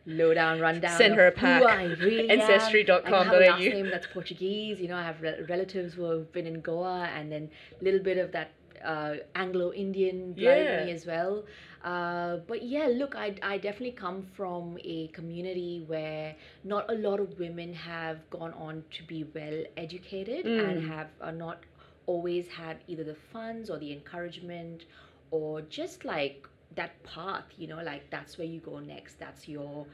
[0.06, 0.96] lowdown rundown.
[0.96, 1.62] Send her a pack.
[2.00, 2.30] Really.
[2.30, 3.14] Ancestry.com.au.
[3.14, 4.80] I have a last name that's Portuguese.
[4.80, 8.00] You know, I have re- relatives who have been in Goa, and then a little
[8.00, 8.52] bit of that
[8.84, 11.44] uh, Anglo-Indian blood in me as well.
[11.84, 17.20] Uh, but yeah, look, I, I definitely come from a community where not a lot
[17.20, 21.64] of women have gone on to be well educated and have are not
[22.06, 24.84] always had either the funds or the encouragement
[25.30, 29.18] or just like that path you know like that's where you go next.
[29.18, 29.86] That's your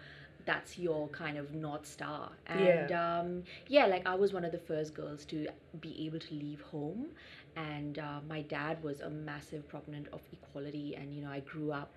[0.44, 2.31] that's your kind of north star.
[2.47, 5.47] And um yeah like i was one of the first girls to
[5.81, 7.07] be able to leave home
[7.57, 11.73] and uh, my dad was a massive proponent of equality and you know i grew
[11.73, 11.93] up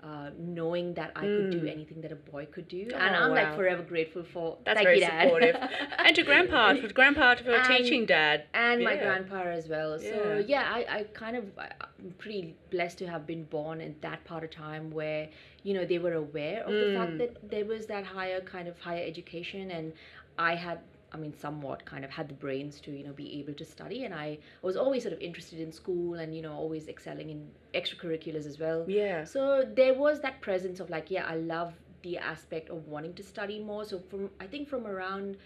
[0.00, 3.30] uh, knowing that I could do anything that a boy could do, and Oh, I'm
[3.32, 4.56] like forever grateful for.
[4.64, 5.22] That's thank very you, Dad.
[5.24, 5.56] supportive.
[5.98, 8.44] and to grandpa, for grandpa for And- teaching dad.
[8.54, 9.98] and my grandpa as well.
[9.98, 10.06] So
[10.46, 10.62] Yeah.
[10.62, 14.44] yeah, I, I kind of I'm pretty blessed to have been born in that part
[14.44, 15.30] of time where
[15.64, 18.78] you know they were aware of the fact that there was that higher kind of
[18.78, 19.92] higher education, and
[20.38, 20.78] I had.
[21.12, 24.04] I mean, somewhat kind of had the brains to, you know, be able to study.
[24.04, 27.48] And I was always sort of interested in school and, you know, always excelling in
[27.74, 28.84] extracurriculars as well.
[28.86, 29.24] Yeah.
[29.24, 33.22] So there was that presence of like, yeah, I love the aspect of wanting to
[33.22, 33.84] study more.
[33.84, 35.36] So from I think from around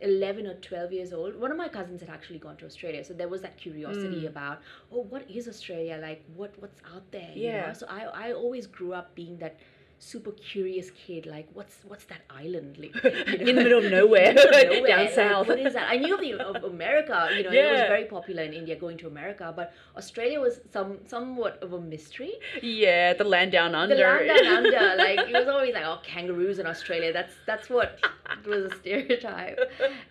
[0.00, 3.04] 11 or 12 years old, one of my cousins had actually gone to Australia.
[3.04, 3.60] So there was that Mm.
[3.60, 6.24] curiosity about, oh, what is Australia like?
[6.34, 7.32] What what's out there?
[7.34, 7.66] you Yeah.
[7.68, 7.72] know?
[7.72, 9.56] So I I always grew up being that
[10.02, 13.50] super curious kid like what's what's that island like you know?
[13.50, 15.46] In the middle of nowhere, nowhere, down like, south.
[15.46, 18.42] what is that i knew of, the, of america you know it was very popular
[18.42, 23.24] in india going to america but australia was some somewhat of a mystery Yeah, the
[23.24, 23.94] land down under.
[23.94, 27.12] the land down under, like it was always like, oh, kangaroos in Australia.
[27.12, 27.98] That's that's what
[28.46, 29.58] was a stereotype.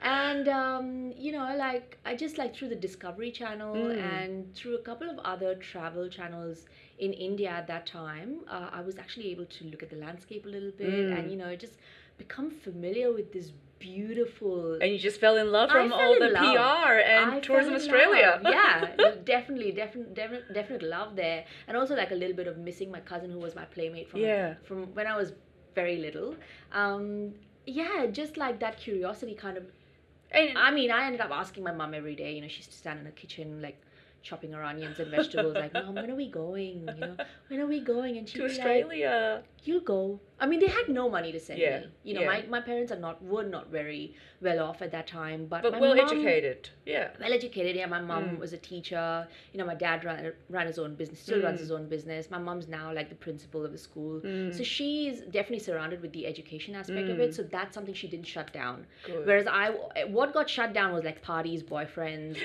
[0.01, 4.81] And um, you know, like I just like through the Discovery Channel and through a
[4.81, 6.65] couple of other travel channels
[6.99, 10.45] in India at that time, uh, I was actually able to look at the landscape
[10.45, 11.73] a little bit and you know just
[12.17, 16.53] become familiar with this beautiful and you just fell in love from all the love.
[16.55, 18.39] PR and I Tourism Australia.
[18.43, 18.53] love.
[18.53, 22.91] Yeah, definitely, definitely, definite, definite love there, and also like a little bit of missing
[22.91, 24.55] my cousin who was my playmate from Yeah.
[24.63, 25.33] from when I was
[25.75, 26.35] very little.
[26.71, 27.33] Um,
[27.65, 29.63] yeah, just like that curiosity kind of.
[30.31, 32.33] And I mean, I ended up asking my mom every day.
[32.35, 33.81] You know, she used to stand in the kitchen like
[34.23, 35.55] chopping her onions and vegetables.
[35.55, 36.87] like, mom, when are we going?
[36.87, 37.15] You know,
[37.47, 38.17] when are we going?
[38.17, 39.43] And be like, Australia.
[39.63, 40.19] You'll go.
[40.39, 41.85] I mean, they had no money to send Yeah, me.
[42.03, 42.27] You know, yeah.
[42.27, 45.79] my, my parents are not were not very well off at that time, but But
[45.79, 46.69] well mum- educated.
[46.83, 47.09] Yeah.
[47.19, 47.75] well educated.
[47.75, 48.39] Yeah, my mom Mm.
[48.39, 49.27] was a teacher.
[49.53, 52.31] You know, my dad ran, ran his own business, still runs his own business.
[52.31, 54.19] My mom's now like the principal of the school.
[54.21, 54.51] Mm.
[54.51, 57.35] So she's definitely surrounded with the education aspect of it.
[57.35, 58.87] So that's something she didn't shut down.
[59.05, 59.27] Good.
[59.27, 59.75] Whereas I,
[60.07, 62.37] what got shut down was like parties, boyfriends,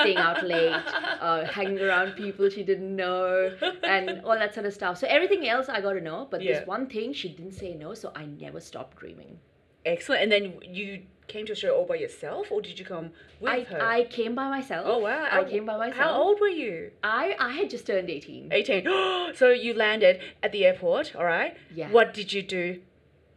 [0.00, 0.72] staying out late,
[1.20, 3.52] uh, hanging around people she didn't know,
[3.84, 4.98] and all that sort of stuff.
[4.98, 6.58] So everything else I got to know, but Yeah.
[6.58, 7.94] this one thing she didn't say no.
[7.94, 9.38] So I never stopped dreaming.
[9.84, 10.22] Excellent.
[10.22, 13.60] And then you came to Australia all by yourself, or did you come with I,
[13.64, 13.82] her?
[13.82, 14.84] I came by myself.
[14.86, 15.28] oh wow!
[15.30, 15.96] I came by myself.
[15.96, 16.90] How old were you?
[17.02, 18.52] I, I had just turned 18.
[18.52, 18.84] 18.
[19.34, 21.56] so you landed at the airport, all right?
[21.74, 21.90] Yeah.
[21.90, 22.80] What did you do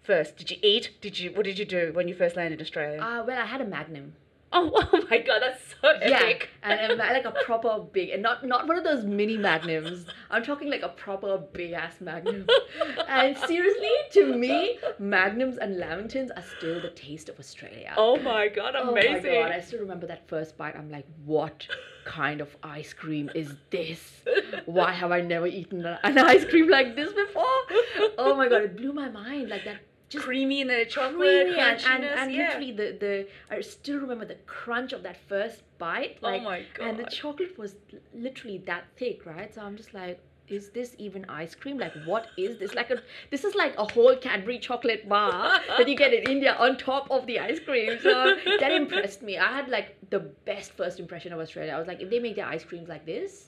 [0.04, 0.38] first?
[0.38, 0.92] Did you eat?
[1.02, 1.32] Did you?
[1.32, 3.02] What did you do when you first landed in Australia?
[3.02, 4.13] Uh, well, I had a Magnum.
[4.53, 6.49] oh, oh my god, that's so epic.
[6.63, 10.05] Yeah, and, and like a proper big, and not not one of those mini magnums.
[10.31, 12.47] I'm talking like a proper big ass magnum.
[13.10, 17.93] and seriously, to me, magnums and lamingtons are still the taste of Australia.
[17.97, 19.31] Oh my god, amazing!
[19.31, 19.51] Oh my god!
[19.51, 20.77] I still remember that first bite.
[20.77, 21.67] I'm like, what
[22.05, 24.23] kind of ice cream is this?
[24.65, 27.43] Why have I never eaten an ice cream like this before?
[28.17, 28.62] Oh my god!
[28.62, 29.49] It blew my mind.
[29.49, 32.46] Like that, just Creamy and the chocolate, creamy and, and, and yeah.
[32.46, 36.17] literally the, the I still remember the crunch of that first bite.
[36.24, 37.76] Oh Like, my And the chocolate was
[38.13, 39.54] literally that thick, right?
[39.54, 41.78] So I'm just like, is this even ice cream?
[41.78, 42.74] Like, what is this?
[42.74, 46.56] Like a this is like a whole Cadbury chocolate bar that you get in India
[46.58, 47.98] on top of the ice cream.
[48.02, 49.38] So that impressed me.
[49.38, 51.74] I had like the best first impression of Australia.
[51.74, 53.46] I was like, if they make their ice creams like this,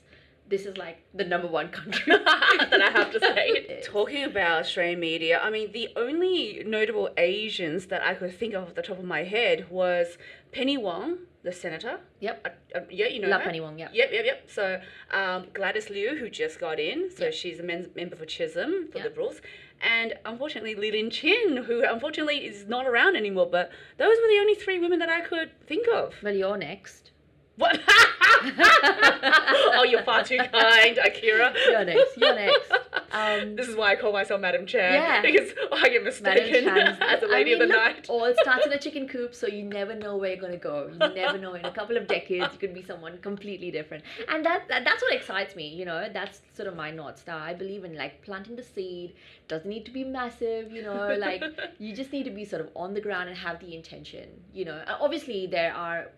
[0.50, 3.80] this is like the number one country that I have to say.
[3.84, 8.64] Talking about Australian media, I mean, the only notable Asians that I could think of
[8.64, 10.18] off the top of my head was
[10.52, 12.00] Penny Wong, the senator.
[12.20, 12.34] Yep.
[12.74, 13.46] Uh, uh, yeah, you know Love her.
[13.46, 13.88] Penny Wong, yeah.
[13.92, 14.50] Yep, yep, yep.
[14.50, 14.80] So
[15.12, 17.32] um, Gladys Liu, who just got in, so Yep.
[17.34, 19.06] she's a men- member for Chisholm for Yep.
[19.06, 19.40] Liberals,
[19.80, 23.48] and unfortunately Lee Lin Chin, who unfortunately is not around anymore.
[23.50, 26.14] But those were the only three women that I could think of.
[26.22, 27.12] Well, you're next.
[27.60, 27.80] What?
[29.74, 31.52] oh, you're far too kind, Akira.
[31.70, 32.16] You're next.
[32.16, 32.72] You're next.
[33.12, 34.92] Um, This is why I call myself Madam Chair.
[34.92, 35.20] Yeah.
[35.22, 38.06] Because I get mistaken as a I lady mean, of the look, night.
[38.08, 40.90] All starts in a chicken coop, so you never know where you're gonna go.
[40.92, 41.54] You never know.
[41.54, 45.02] In a couple of decades, you could be someone completely different, and that, that that's
[45.02, 45.68] what excites me.
[45.68, 47.38] You know, that's sort of my north star.
[47.40, 49.14] I believe in like planting the seed.
[49.48, 50.70] Doesn't need to be massive.
[50.72, 51.42] You know, like
[51.78, 54.28] you just need to be sort of on the ground and have the intention.
[54.54, 56.10] You know, Uh, obviously there are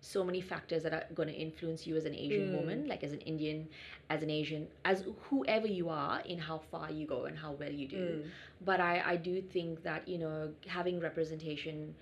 [0.00, 2.56] so many factors that are going to influence you as an Asian Mm.
[2.58, 3.68] woman, like as an Indian,
[4.08, 7.70] as an Asian, as whoever you are, in how far you go and how well
[7.72, 7.96] you do.
[8.24, 8.30] Mm.
[8.64, 11.94] But I, I do think that, you know, having representation,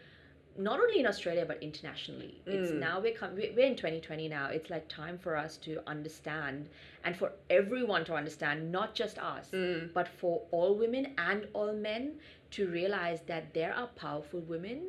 [0.57, 2.79] not only in Australia, but internationally, it's Mm.
[2.79, 4.47] now we're, com- we- we're in 2020 now.
[4.49, 6.69] It's like time for us to understand
[7.05, 9.93] and for everyone to understand, not just us, Mm.
[9.93, 12.21] but for all women and all men
[12.53, 14.87] to realize that there are powerful women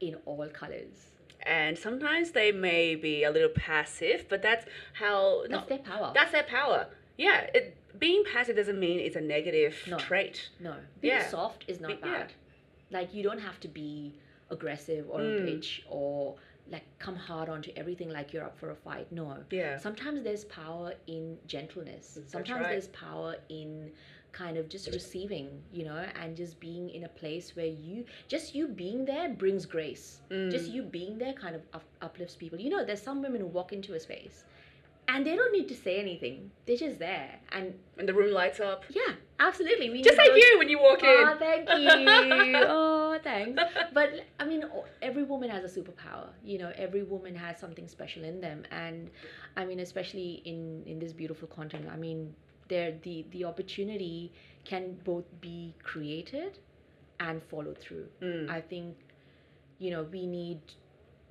[0.00, 1.10] in all colors.
[1.46, 5.44] And sometimes they may be a little passive, but that's how.
[5.48, 6.12] That's their power.
[6.14, 6.86] That's their power.
[7.16, 7.46] Yeah.
[7.54, 9.96] It, being passive doesn't mean it's a negative No.
[9.96, 10.50] trait.
[10.60, 11.28] No, being Yeah.
[11.28, 12.18] soft is not Be- yeah.
[12.18, 12.32] bad.
[12.90, 14.14] Like you don't have to be
[14.50, 15.38] aggressive or Mm.
[15.38, 16.36] a bitch or
[16.68, 19.10] like come hard onto everything like you're up for a fight.
[19.12, 19.38] No.
[19.50, 19.78] Yeah.
[19.78, 22.14] Sometimes there's power in gentleness.
[22.14, 22.70] That's Sometimes right.
[22.72, 23.92] there's power in
[24.36, 28.54] kind of just receiving, you know, and just being in a place where you just
[28.54, 30.20] you being there brings grace.
[30.30, 30.50] Mm.
[30.50, 32.58] Just you being there kind of up, uplifts people.
[32.60, 34.44] You know, there's some women who walk into a space
[35.08, 36.50] and they don't need to say anything.
[36.66, 37.30] They're just there.
[37.52, 38.84] And And the room lights up.
[38.90, 39.88] yeah, absolutely.
[39.90, 41.08] We Just like those- you when you walk in.
[41.28, 42.58] Oh, thank you.
[42.66, 43.62] oh, thanks.
[43.98, 44.08] But
[44.40, 44.64] I mean,
[45.00, 46.28] every woman has a superpower.
[46.44, 49.10] You know, every woman has something special in them, and
[49.56, 51.88] I mean, especially in in this beautiful continent.
[51.96, 52.34] I mean,
[52.68, 54.32] there the the opportunity
[54.64, 56.58] can both be created
[57.20, 58.06] and followed through.
[58.20, 58.50] Mm.
[58.50, 58.96] I think,
[59.78, 60.60] you know, we need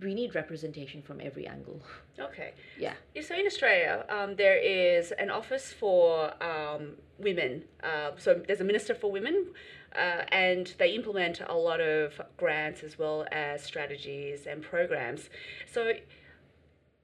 [0.01, 1.79] we need representation from every angle.
[2.19, 2.53] Okay.
[2.77, 2.93] Yeah.
[3.13, 7.63] Yeah, So in Australia, um, there is an office for um, women.
[7.81, 9.47] Uh, so there's a minister for women,
[9.95, 15.29] uh, and they implement a lot of grants as well as strategies and programs.
[15.71, 15.93] So.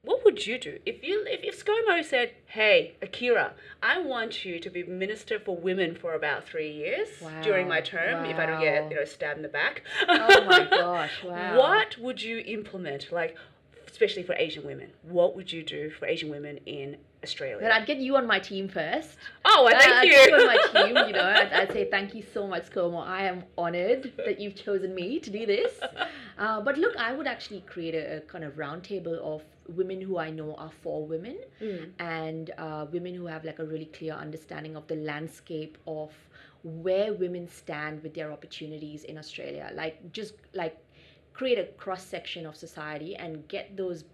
[0.04, 4.58] What would you do if you if, if ScoMo said, "Hey, Akira, I want you
[4.58, 7.08] to be minister for women for about three years
[7.42, 10.44] during my Wow, term, if I don't get you know stabbed in the back." Oh
[10.44, 11.22] my gosh!
[11.24, 11.56] Wow.
[11.56, 13.36] What would you implement, like,
[13.86, 14.90] especially for Asian women?
[15.04, 17.58] What would you do for Asian women in Australia?
[17.60, 19.10] But I'd get you on my team first.
[19.44, 20.10] oh, Uh, thank I'd you.
[20.10, 21.24] get you on my team, you know.
[21.24, 23.06] I'd, I'd say thank you so much, ScoMo.
[23.06, 25.78] I am honored that you've chosen me to do this.
[26.38, 30.18] Uh, but look, I would actually create a, a kind of roundtable of women who
[30.18, 31.90] I know are for women Mm.
[31.98, 36.12] and uh, women who have like a really clear understanding of the landscape of
[36.64, 39.70] where women stand with their opportunities in Australia.
[39.74, 40.76] Like just like
[41.32, 44.04] create a cross section of society and get those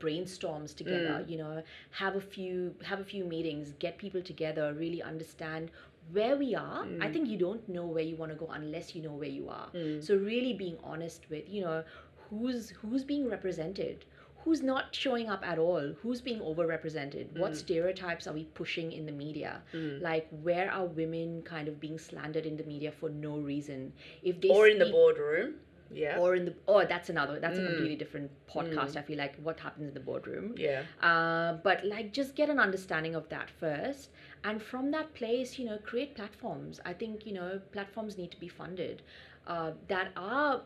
[0.00, 5.02] brainstorms together you know have a few have a few meetings get people together really
[5.02, 5.70] understand
[6.12, 6.86] where we are.
[7.00, 9.48] I think you don't know where you want to go unless you know where you
[9.48, 9.68] are.
[10.00, 11.82] So really being honest with you know
[12.30, 14.04] who's who's being represented
[14.46, 17.36] who's not showing up at all who's being overrepresented?
[17.36, 19.60] What stereotypes are we pushing in the media?
[20.00, 23.92] Like where are women kind of being slandered in the media for no reason?
[24.22, 25.54] If they or in the boardroom.
[25.88, 26.18] Yeah.
[26.18, 29.60] or in the oh that's another that's a completely different podcast i feel like what
[29.60, 30.54] happens in the boardroom.
[30.56, 30.82] Yeah.
[31.00, 34.10] uh, but like just get an understanding of that first.
[34.42, 36.80] And from that place you know create platforms.
[36.84, 39.02] I think you know platforms need to be funded.
[39.46, 40.62] Uh, that are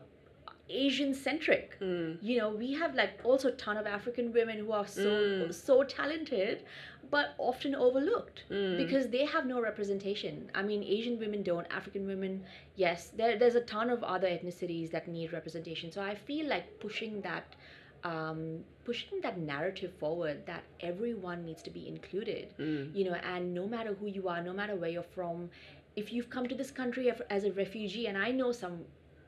[0.69, 2.13] asian centric hmm.
[2.21, 5.51] you know we have like also a ton of african women who are so hmm.
[5.51, 6.63] so talented
[7.11, 8.77] but often overlooked hmm.
[8.77, 10.49] because they have no representation.
[10.55, 12.43] I mean asian women don't african women
[12.75, 15.91] yes there, there's a ton of other ethnicities that need representation.
[15.91, 17.55] So i feel like pushing that
[18.03, 23.67] um, pushing that narrative forward that everyone needs to be included you know and no
[23.67, 25.49] matter who you are no matter where you're from
[25.95, 28.79] if you've come to this country as a refugee and i know some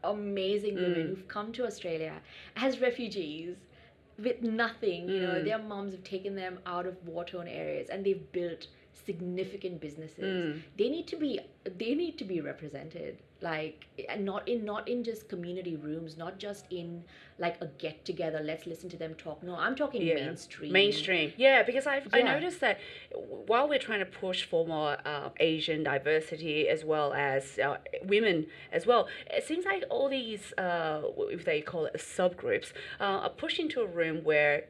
[0.04, 1.10] amazing women mm.
[1.10, 2.14] who've come to australia
[2.56, 3.56] as refugees
[4.20, 5.44] with nothing you know mm.
[5.44, 8.68] their moms have taken them out of war-torn areas and they've built
[9.06, 10.24] significant businesses.
[10.24, 10.62] Mm.
[10.78, 15.04] They need to be they need to be represented like and not in not in
[15.04, 17.04] just community rooms not just in
[17.38, 21.34] like a get together let's listen to them talk no i'm talking mainstream Mainstream.
[21.38, 22.34] Yeah, because I've, I Yeah.
[22.34, 22.80] noticed that
[23.12, 28.48] while we're trying to push for more uh, Asian diversity as well as uh, women
[28.72, 31.02] as well, it seems like all these, uh,
[31.38, 34.64] if they call it subgroups, uh, are pushed into a room where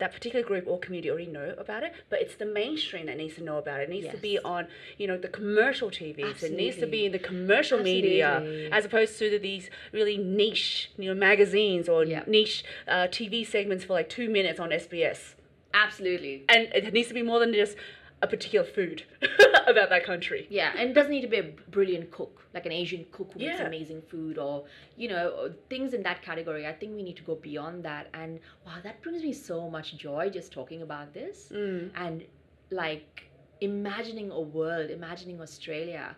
[0.00, 3.36] that particular group or community already know about it, but it's the mainstream that needs
[3.36, 3.84] to know about it.
[3.84, 4.66] It needs to be on,
[4.98, 6.42] you know, the commercial TVs.
[6.42, 8.42] It needs to be in the commercial media,
[8.72, 12.22] as opposed to these really niche, you know, magazines or Yeah.
[12.26, 15.34] niche uh, TV segments for like two minutes on SBS.
[15.72, 17.76] absolutely And it needs to be more than just
[18.22, 19.04] a particular food
[19.70, 20.46] about that country.
[20.50, 23.40] Yeah, and it doesn't need to be a brilliant cook, like an Asian cook who
[23.40, 24.64] makes amazing food or,
[24.96, 26.66] you know, things in that category.
[26.66, 28.08] I think we need to go beyond that.
[28.14, 31.52] And wow, that brings me so much joy just talking about this.
[31.54, 31.90] Mm.
[31.94, 32.24] And
[32.70, 36.16] like imagining a world, imagining Australia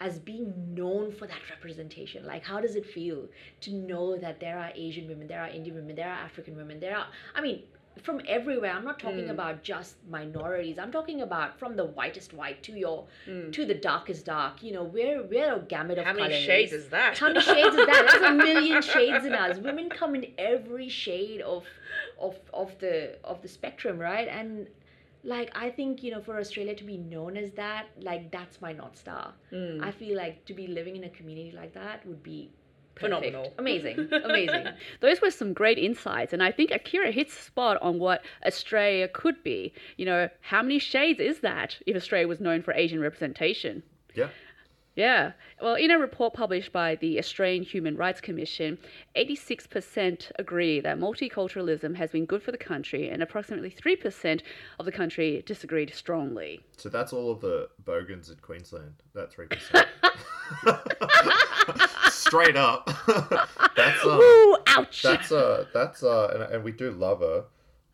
[0.00, 2.26] as being known for that representation.
[2.26, 3.28] Like, how does it feel
[3.60, 6.80] to know that there are Asian women, there are Indian women, there are African women,
[6.80, 7.62] there are, I mean,
[8.02, 8.72] from everywhere.
[8.72, 10.78] I'm not talking about just minorities.
[10.78, 13.06] I'm talking about from the whitest white to your
[13.52, 14.62] to the darkest dark.
[14.62, 16.44] You know, we're we're a gamut of How many colors.
[16.44, 17.18] shades is that?
[17.18, 18.08] How many shades is that?
[18.10, 19.58] There's a million shades in us.
[19.58, 21.64] Women come in every shade of
[22.18, 24.28] of of the of the spectrum, right?
[24.28, 24.66] And
[25.24, 28.72] like I think you know for Australia to be known as that, like that's my
[28.72, 29.32] north star.
[29.52, 29.82] Mm.
[29.84, 32.50] I feel like to be living in a community like that would be
[32.94, 33.24] perfect.
[33.24, 33.54] Phenomenal.
[33.58, 34.66] amazing, amazing.
[35.00, 39.08] Those were some great insights, and I think Akira hits the spot on what Australia
[39.08, 39.72] could be.
[39.96, 43.82] You know, how many shades is that if Australia was known for Asian representation?
[44.14, 44.28] Yeah.
[44.94, 45.32] Yeah.
[45.60, 48.76] Well, in a report published by the Australian Human Rights Commission,
[49.16, 54.42] 86% agree that multiculturalism has been good for the country, and approximately 3%
[54.78, 56.60] of the country disagreed strongly.
[56.76, 58.94] So that's all of the bogans in Queensland.
[59.14, 59.86] That three percent.
[62.32, 62.86] Straight up.
[63.76, 65.02] that's uh, Ooh, ouch!
[65.02, 67.44] that's uh, that's uh, and, and we do love her.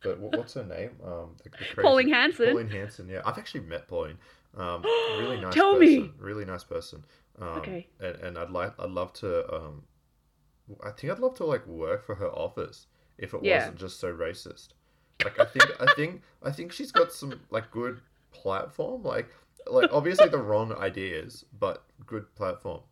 [0.00, 0.90] But wh- what's her name?
[1.04, 2.46] Um, the, the Pauline Hanson.
[2.50, 3.08] Pauline Hanson.
[3.08, 4.16] Yeah, I've actually met Pauline.
[4.56, 4.82] Um,
[5.18, 5.52] really nice.
[5.52, 6.10] Tell person, me.
[6.20, 7.02] Really nice person.
[7.40, 7.88] Um, Okay.
[7.98, 9.52] And, and I'd like, I'd love to.
[9.52, 9.82] Um,
[10.84, 12.86] I think I'd love to like work for her office
[13.18, 13.58] if it Yeah.
[13.58, 14.68] wasn't just so racist.
[15.24, 19.02] Like I think, I think, I think she's got some like good platform.
[19.02, 19.26] Like,
[19.66, 22.82] like obviously the wrong ideas, but good platform.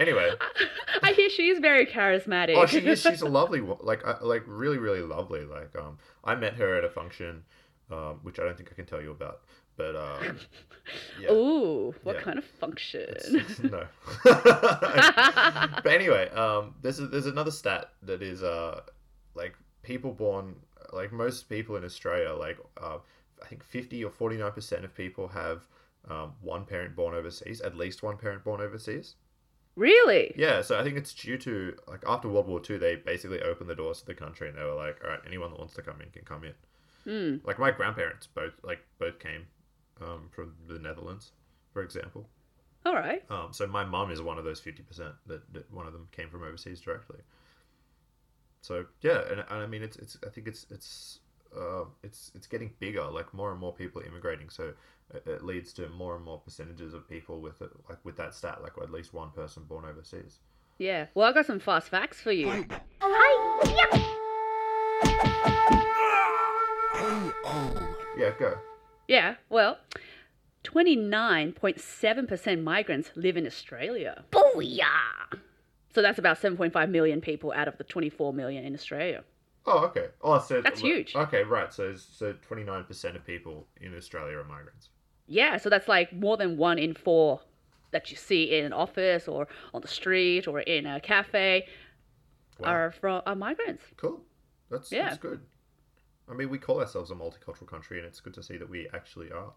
[0.00, 0.30] Anyway,
[1.02, 2.56] I hear she's very charismatic.
[2.56, 3.02] oh, she is.
[3.08, 5.44] She's a lovely, like, uh, like really, really lovely.
[5.44, 7.42] Like, um, I met her at a function,
[7.90, 9.42] um, which I don't think I can tell you about,
[9.76, 10.38] but um,
[11.20, 11.30] yeah.
[11.30, 12.22] Ooh, what Yeah.
[12.22, 13.14] kind of function?
[13.62, 13.86] no.
[14.24, 18.80] but anyway, um, there's a, there's another stat that is uh
[19.34, 20.56] like people born
[20.92, 22.98] like most people in Australia like uh,
[23.42, 25.66] I think fifty or forty nine percent of people have
[26.08, 29.14] um, one parent born overseas, at least one parent born overseas.
[29.80, 30.34] Really?
[30.36, 33.70] Yeah, so I think it's due to like after World War Two, they basically opened
[33.70, 35.82] the doors to the country and they were like, all right, anyone that wants to
[35.82, 36.54] come in can come in.
[37.04, 37.46] Hmm.
[37.46, 39.46] Like my grandparents both like both came
[40.00, 41.32] um, from the Netherlands,
[41.72, 42.28] for example.
[42.84, 43.22] All right.
[43.30, 46.08] Um, so my mum is one of those fifty percent that, that one of them
[46.12, 47.18] came from overseas directly.
[48.62, 51.20] So yeah, and, and I mean it's it's I think it's it's
[51.56, 53.04] uh, it's it's getting bigger.
[53.04, 54.72] Like more and more people are immigrating, so
[55.14, 58.34] it, it leads to more and more percentages of people with it, like with that
[58.34, 60.38] stat, like at least one person born overseas.
[60.78, 61.06] Yeah.
[61.14, 62.66] Well, I got some fast facts for you.
[63.00, 63.40] Hi.
[68.16, 68.58] Yeah, go.
[69.08, 69.34] Yeah.
[69.48, 69.78] Well,
[70.64, 74.24] 29.7% migrants live in Australia.
[74.30, 75.38] Booyah!
[75.94, 79.24] So that's about 7.5 million people out of the 24 million in Australia.
[79.66, 80.08] Oh, okay.
[80.22, 81.14] Oh, so That's huge.
[81.14, 81.72] Okay, right.
[81.72, 84.88] So so twenty nine percent of people in Australia are migrants.
[85.26, 87.40] Yeah, so that's like more than one in four
[87.92, 91.66] that you see in an office or on the street or in a cafe.
[92.58, 92.68] Wow.
[92.68, 93.84] are from are migrants.
[93.96, 94.22] Cool.
[94.70, 95.08] That's Yeah.
[95.08, 95.40] that's good.
[96.30, 98.88] I mean, we call ourselves a multicultural country, and it's good to see that we
[98.94, 99.52] actually are.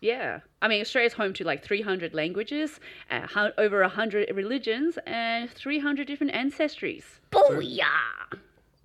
[0.00, 2.78] Yeah, I mean Australia's home to like 300 languages,
[3.10, 7.04] uh, hu- over 100 religions, and 300 different ancestries.
[7.32, 8.38] Booyah!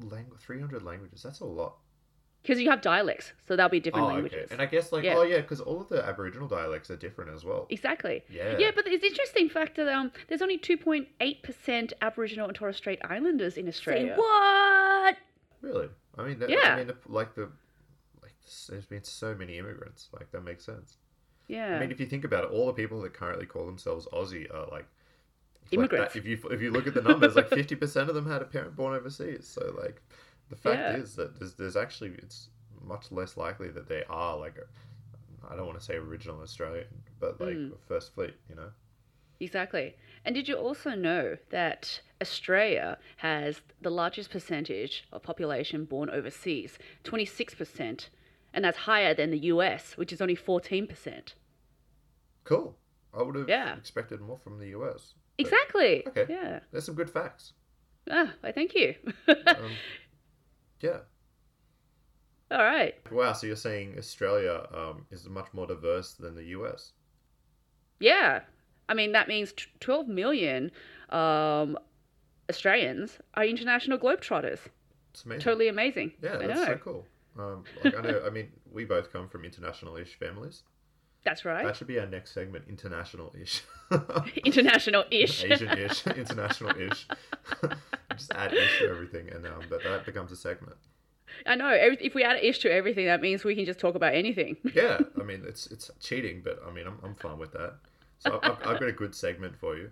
[0.09, 1.23] Langu- 300 languages.
[1.23, 1.75] That's a lot.
[2.41, 4.45] Because you have dialects, so that'll be different oh, languages.
[4.45, 4.53] okay.
[4.53, 5.15] And I guess like Yeah.
[5.15, 7.67] oh yeah, because all of the Aboriginal dialects are different as well.
[7.69, 8.21] Exactly.
[8.29, 8.57] Yeah.
[8.57, 13.55] Yeah, but it's interesting fact that um, there's only 2.8% Aboriginal and Torres Strait Islanders
[13.57, 14.13] in Say Australia.
[14.17, 15.15] what?
[15.61, 15.87] Really?
[16.17, 16.73] I mean, that, Yeah.
[16.73, 17.49] I mean, the, like the
[18.21, 18.33] like
[18.69, 20.09] there's been so many immigrants.
[20.11, 20.97] Like that makes sense.
[21.47, 21.75] Yeah.
[21.77, 24.53] I mean, if you think about it, all the people that currently call themselves Aussie
[24.53, 24.85] are like
[25.71, 26.13] like Immigrants.
[26.13, 28.41] that- if you if you look at the numbers, like fifty percent of them had
[28.41, 29.47] a parent born overseas.
[29.47, 30.01] So like,
[30.49, 30.95] the fact Yeah.
[30.97, 32.49] is that there's there's actually it's
[32.81, 34.57] much less likely that they are like
[35.49, 36.87] I don't want to say original Australian,
[37.19, 37.73] but like Mm.
[37.87, 38.35] first fleet.
[38.49, 38.71] You know.
[39.39, 39.95] Exactly.
[40.23, 46.77] And did you also know that Australia has the largest percentage of population born overseas,
[47.03, 48.07] 26%,
[48.53, 51.33] and that's higher than the US, which is only 14%.
[52.45, 52.77] Cool.
[53.13, 53.75] I would have Yeah.
[53.75, 55.13] expected more from the US.
[55.37, 56.07] Exactly.
[56.07, 56.25] Okay.
[56.29, 56.59] Yeah.
[56.71, 57.53] There's some good facts.
[58.09, 58.95] Ah, I thank you.
[59.27, 59.71] Um,
[60.81, 60.99] yeah.
[62.51, 62.95] All right.
[63.11, 63.33] Wow.
[63.33, 66.91] So you're saying Australia um, is much more diverse than the US?
[67.99, 68.41] Yeah.
[68.89, 70.71] I mean, that means t- 12 million
[71.09, 71.77] um,
[72.49, 74.59] Australians are international globetrotters.
[75.11, 75.41] It's amazing.
[75.41, 76.11] Totally amazing.
[76.21, 76.65] Yeah, I that's know.
[76.65, 77.05] so cool.
[77.39, 78.21] Um, like I know.
[78.25, 80.63] I mean, we both come from international-ish families.
[81.23, 81.65] That's right.
[81.65, 83.63] That should be our next segment: international-ish,
[84.45, 85.43] International-ish.
[85.51, 87.07] Asian-ish, international-ish.
[88.11, 90.75] Just add ish to everything, and um, that that becomes a segment.
[91.45, 91.69] I know.
[91.71, 94.57] If we add ish to everything, that means we can just talk about anything.
[94.75, 97.75] Yeah, I mean, it's it's cheating, but I mean, I'm I'm fine with that.
[98.19, 99.91] So I've, I've got a good segment for you.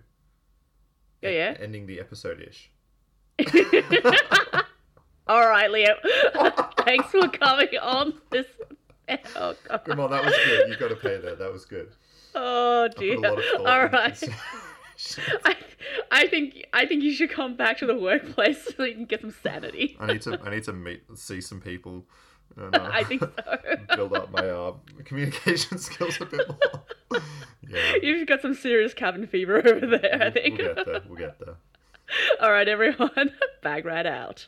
[1.22, 1.56] Yeah, yeah.
[1.60, 2.70] Ending the episode-ish.
[5.26, 5.94] All right, Leo.
[6.78, 8.46] Thanks for coming on this.
[9.36, 9.78] Oh, God.
[9.84, 10.68] Come on, that was good.
[10.68, 11.38] You got to pay that.
[11.38, 11.90] That was good.
[12.34, 13.16] oh I dear.
[13.16, 14.22] put a lot of thought All right.
[15.44, 15.56] I,
[16.12, 19.20] I think I think you should come back to the workplace so you can get
[19.20, 19.96] some sanity.
[19.98, 22.04] I need to I need to meet see some people.
[22.56, 23.58] And, uh, I think so.
[23.96, 24.74] build up my uh,
[25.04, 27.20] communication skills a bit more.
[27.68, 30.58] yeah, You've got some serious cabin fever over there, I we'll, think.
[30.58, 31.00] we'll get there.
[31.08, 31.54] We'll get there.
[32.42, 33.32] All right, everyone,
[33.62, 34.46] bag right out.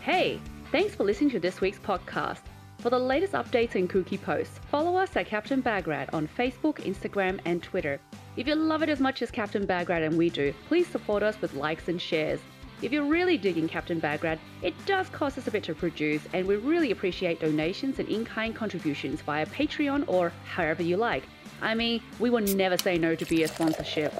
[0.00, 2.42] Hey, thanks for listening to this week's podcast.
[2.78, 7.40] For the latest updates and cookie posts, follow us at Captain Bagrat on Facebook, Instagram,
[7.44, 7.98] and Twitter.
[8.36, 11.40] If you love it as much as Captain Bagrat and we do, please support us
[11.40, 12.40] with likes and shares.
[12.82, 16.46] If you're really digging Captain Bagrat, it does cost us a bit to produce, and
[16.46, 21.24] we really appreciate donations and in kind contributions via Patreon or however you like.
[21.60, 24.14] I mean, we will never say no to be a sponsorship.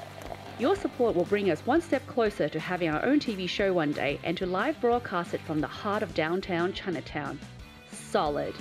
[0.58, 3.92] Your support will bring us one step closer to having our own TV show one
[3.92, 7.38] day and to live broadcast it from the heart of downtown Chinatown.
[7.92, 8.54] Solid.